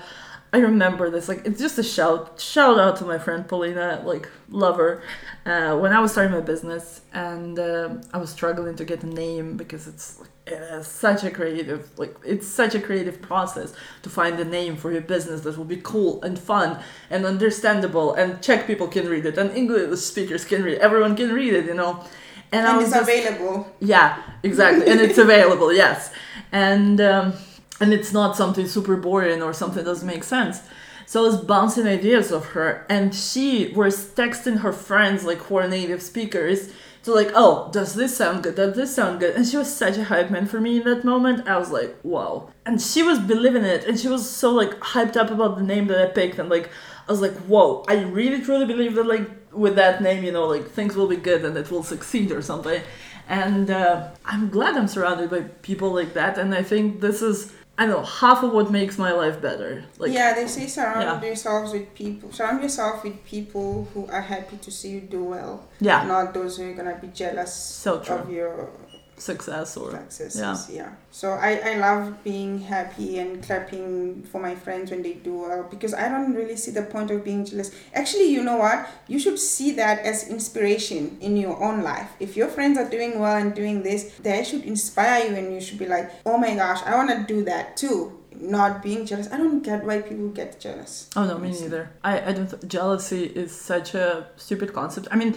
[0.53, 4.29] I remember this like it's just a shout shout out to my friend Paulina like
[4.49, 5.01] lover
[5.45, 9.07] uh, when I was starting my business and um I was struggling to get a
[9.07, 13.73] name because it's like, uh, such a creative like it's such a creative process
[14.03, 16.79] to find a name for your business that will be cool and fun
[17.09, 21.15] and understandable and Czech people can read it and English speakers can read it everyone
[21.15, 22.03] can read it you know?
[22.51, 23.75] And, and it's just, available.
[23.79, 26.13] Yeah exactly and it's available yes.
[26.51, 27.33] And um,
[27.81, 30.61] and it's not something super boring or something that doesn't make sense.
[31.07, 35.57] So I was bouncing ideas of her and she was texting her friends like who
[35.57, 36.69] are native speakers
[37.05, 38.55] to like oh does this sound good?
[38.55, 39.35] Does this sound good?
[39.35, 41.47] And she was such a hype man for me in that moment.
[41.47, 42.49] I was like wow.
[42.65, 43.85] And she was believing it.
[43.85, 46.39] And she was so like hyped up about the name that i picked.
[46.39, 46.69] And like
[47.07, 50.47] i was like whoa i really truly believe that like with that name you know
[50.47, 52.81] like things will be good and it will succeed or something.
[53.27, 56.37] And uh, i'm glad i'm surrounded by people like that.
[56.39, 59.83] And i think this is I know half of what makes my life better.
[59.99, 61.21] Like yeah, they say surround Yeah.
[61.21, 62.31] yourselves with people.
[62.31, 66.55] Surround yourself with people who are happy to see you do well, yeah, not those
[66.57, 68.15] who are gonna be jealous so true.
[68.15, 68.69] of your
[69.17, 70.69] Success or successes.
[70.69, 70.91] Yeah.
[71.09, 75.63] So I, I love being happy and clapping for my friends when they do well
[75.69, 77.71] because I don't really see the point of being jealous.
[77.93, 78.89] Actually, you know what?
[79.07, 82.09] You should see that as inspiration in your own life.
[82.19, 85.61] If your friends are doing well and doing this, they should inspire you and you
[85.61, 88.19] should be like, oh my gosh, I want to do that too.
[88.37, 89.31] Not being jealous.
[89.31, 91.09] I don't get why people get jealous.
[91.15, 91.89] Oh no, me neither.
[92.03, 92.67] I, I don't.
[92.67, 95.07] Jealousy is such a stupid concept.
[95.09, 95.35] I mean,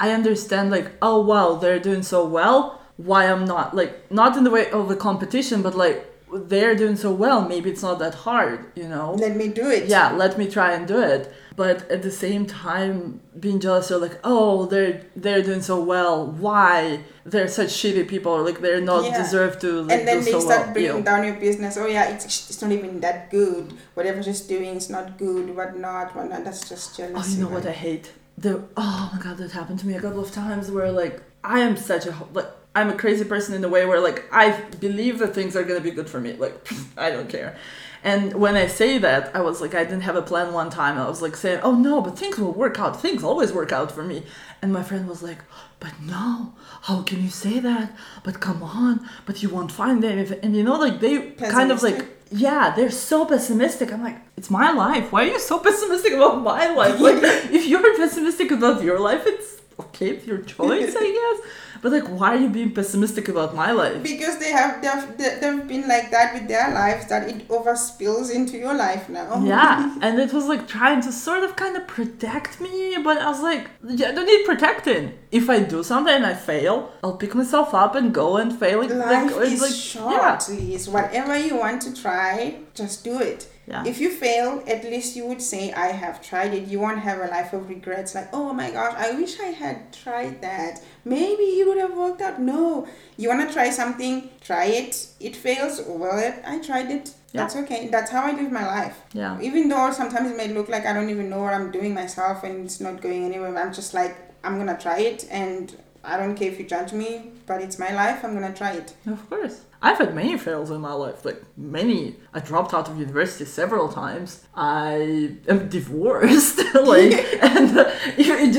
[0.00, 2.80] I understand like, oh wow, they're doing so well.
[2.98, 6.04] Why I'm not like not in the way of the competition, but like
[6.50, 7.40] they're doing so well.
[7.48, 9.14] Maybe it's not that hard, you know.
[9.14, 9.86] Let me do it.
[9.86, 11.32] Yeah, let me try and do it.
[11.56, 16.26] But at the same time, being jealous, you're like, oh, they're they're doing so well.
[16.26, 18.32] Why they're such shitty people?
[18.32, 19.16] Or like they're not Yeah.
[19.22, 20.72] deserve to like, and then they so start well.
[20.74, 21.02] bringing Ew.
[21.10, 21.76] down your business.
[21.78, 23.72] Oh yeah, it's it's not even that good.
[23.94, 25.56] Whatever she's doing is not good.
[25.56, 26.44] Whatnot, whatnot.
[26.44, 27.16] That's just jealousy.
[27.16, 28.12] Oh, you know what I hate?
[28.36, 31.60] The oh my god, that happened to me a couple of times where like I
[31.60, 35.18] am such a like I'm a crazy person in a way where like I believe
[35.18, 36.34] that things are gonna be good for me.
[36.34, 37.56] Like I don't care.
[38.04, 40.98] And when I say that, I was like, I didn't have a plan one time.
[40.98, 43.00] I was like saying, oh no, but things will work out.
[43.00, 44.22] Things always work out for me.
[44.62, 45.38] And my friend was like,
[45.80, 47.96] but no, how can you say that?
[48.22, 50.38] But come on, but you won't find anything.
[50.42, 53.92] And you know, like they kind of like, yeah, they're so pessimistic.
[53.92, 55.10] I'm like, it's my life.
[55.10, 57.00] Why are you so pessimistic about my life?
[57.00, 57.16] Like,
[57.52, 61.52] if you're pessimistic about your life, it's okay, it's your choice, I guess.
[61.80, 64.02] But like, why are you being pessimistic about my life?
[64.02, 68.34] Because they have they've, they- they've been like that with their lives that it overspills
[68.34, 69.40] into your life now.
[69.44, 73.28] Yeah, and it was like trying to sort of kind of protect me, but I
[73.30, 75.12] was like, yeah, I don't need protecting.
[75.30, 78.80] If I do something and I fail, I'll pick myself up and go and fail.
[78.80, 80.88] Like, Life like, is like, short, Liz.
[80.88, 83.46] Whatever you want to try, just do it.
[83.68, 83.84] Yeah.
[83.84, 86.68] If you fail, at least you would say, I have tried it.
[86.68, 89.92] You won't have a life of regrets like, oh my gosh, I wish I had
[89.92, 90.80] tried that.
[91.04, 92.40] Maybe it would have worked out.
[92.40, 92.88] No.
[93.18, 95.08] You want to try something, try it.
[95.20, 97.14] It fails, well, I tried it.
[97.32, 97.42] Yeah.
[97.42, 97.88] That's okay.
[97.88, 98.96] That's how I live my life.
[99.12, 99.38] Yeah.
[99.42, 102.44] Even though sometimes it may look like I don't even know what I'm doing myself
[102.44, 106.16] and it's not going anywhere, I'm just like, I'm going to try it and I
[106.16, 108.24] don't care if you judge me, but it's my life.
[108.24, 108.94] I'm going to try it.
[109.06, 109.60] Of course.
[109.80, 112.16] I've had many fails in my life, like many.
[112.34, 114.44] I dropped out of university several times.
[114.54, 117.12] I am divorced, like,
[117.42, 117.90] and uh,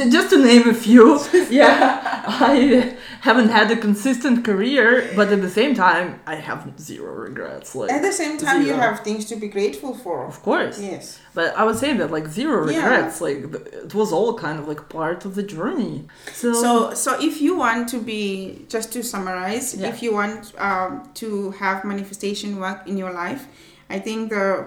[0.09, 1.20] just to name a few.
[1.49, 7.13] Yeah, I haven't had a consistent career, but at the same time, I have zero
[7.13, 7.76] regrets.
[7.76, 10.26] Like, At the same time, you have things to be grateful for.
[10.26, 10.80] of course.
[10.80, 11.20] Yes.
[11.34, 12.78] But I would say that like zero Yeah.
[12.78, 13.22] regrets.
[13.22, 13.39] Like
[13.86, 16.07] it was all kind of like part of the journey.
[16.34, 19.89] So, So, so if you want to be, just to summarize, Yeah.
[19.91, 23.47] if you want um, to have manifestation work in your life,
[23.89, 24.65] I think the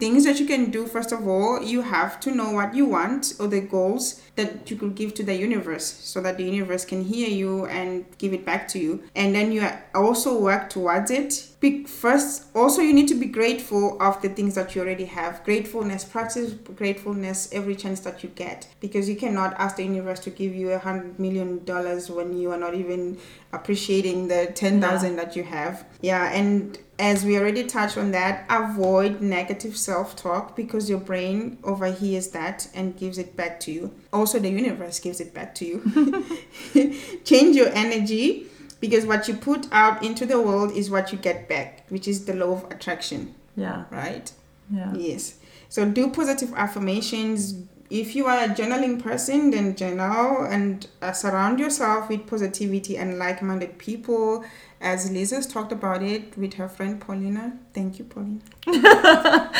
[0.00, 3.34] things that you can do first of all, you have to know what you want
[3.38, 7.04] or the goals that you could give to the universe, so that the universe can
[7.04, 11.46] hear you and give it back to you, and then you also work towards it.
[11.60, 15.44] Be, first, also you need to be grateful of the things that you already have.
[15.44, 20.30] Gratefulness, practice gratefulness every chance that you get, because you cannot ask the universe to
[20.30, 23.18] give you a hundred million dollars when you are not even
[23.52, 25.84] appreciating the ten thousand that you have.
[26.00, 32.28] Yeah, and as we already touched on that, avoid negative self-talk because your brain overhears
[32.28, 33.94] that and gives it back to you.
[34.12, 36.30] Also, the universe gives it back to you.
[37.24, 38.46] Change your energy
[38.80, 42.26] because what you put out into the world is what you get back, which is
[42.26, 44.30] the law of attraction, yeah, right?
[44.70, 45.36] yeah, Yes.
[45.70, 47.54] So do positive affirmations.
[47.88, 53.18] If you are a journaling person, then journal and uh, surround yourself with positivity and
[53.18, 54.44] like-minded people.
[54.80, 57.58] As Lisa's talked about it with her friend Paulina.
[57.74, 58.40] Thank you, Paulina.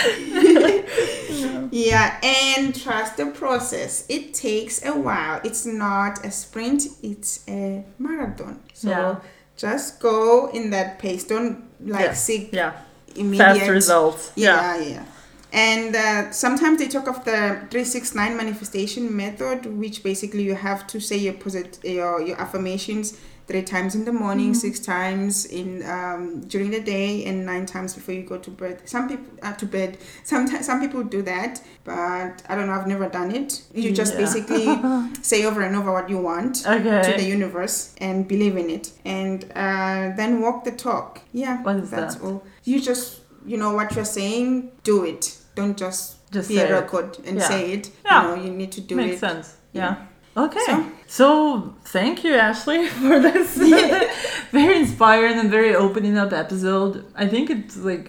[1.70, 4.06] yeah, and trust the process.
[4.08, 5.40] It takes a while.
[5.44, 8.60] It's not a sprint, it's a marathon.
[8.72, 9.16] So Yeah.
[9.56, 11.24] just go in that pace.
[11.24, 12.12] Don't like Yeah.
[12.14, 12.72] seek yeah.
[13.14, 14.32] immediate Fast results.
[14.36, 14.76] Yeah.
[14.76, 15.04] yeah, yeah.
[15.52, 21.00] And uh, sometimes they talk of the 369 manifestation method, which basically you have to
[21.00, 23.18] say your posit- your, your affirmations
[23.50, 24.66] three times in the morning, Mm-hmm.
[24.66, 28.76] six times in um, during the day, and nine times before you go to bed.
[28.88, 29.98] Some people uh, to bed.
[30.24, 32.72] Sometimes some people do that, but I don't know.
[32.78, 33.62] I've never done it.
[33.74, 34.20] You just Yeah.
[34.24, 34.66] basically
[35.30, 39.44] say over and over what you want to the universe and believe in it and
[39.64, 42.22] uh, then walk the talk yeah that's that?
[42.24, 43.06] all you just
[43.50, 45.22] you know what you're saying do it
[45.54, 46.04] don't just,
[46.36, 47.48] Just be a record and Yeah.
[47.52, 48.22] say it Yeah.
[48.22, 49.46] you know you need to do Makes it sense.
[49.72, 49.82] Yeah.
[49.82, 49.94] Yeah.
[50.36, 50.60] Okay.
[50.66, 50.84] So-
[51.20, 53.56] So, thank you, Ashley, for this
[54.52, 57.04] very inspiring and very opening up episode.
[57.16, 58.06] I think it's like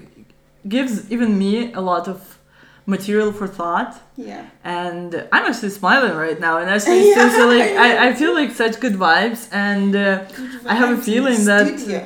[0.67, 2.19] gives even me a lot of
[2.85, 4.43] material for thought Yeah.
[4.63, 8.51] and i'm actually smiling right now and actually Yeah, still like I I, feel like
[8.63, 10.25] such good vibes and uh,
[10.71, 11.99] I have a feeling that- studio.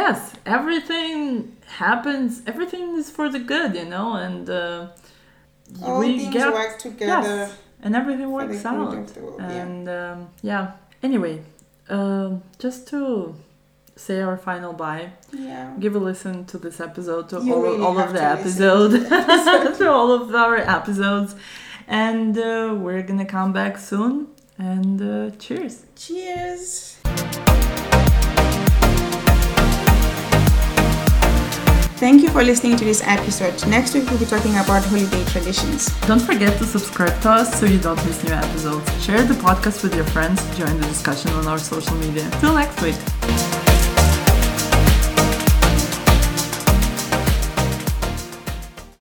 [0.00, 4.86] yes everything happens everything is for the good you know and uh,
[5.84, 7.52] all we things get work together yes
[7.86, 9.36] and everything works out world.
[9.38, 9.62] Yeah.
[9.62, 10.72] and um, yeah
[11.02, 11.40] anyway
[11.88, 13.34] um, just to
[13.94, 15.72] say our final bye yeah.
[15.78, 18.58] give a listen to this episode to You all, really all of the to listen
[19.00, 21.36] to episodes to all of our episodes
[21.86, 24.26] and uh, we're gonna come back soon
[24.58, 26.98] and uh, cheers Cheers.
[31.98, 33.66] Thank you for listening to this episode.
[33.66, 35.88] Next week we'll be talking about holiday traditions.
[36.06, 39.82] don't forget to subscribe to us so you don't miss new episodes share the podcast
[39.82, 43.85] with your friends join the discussion on our social media till next week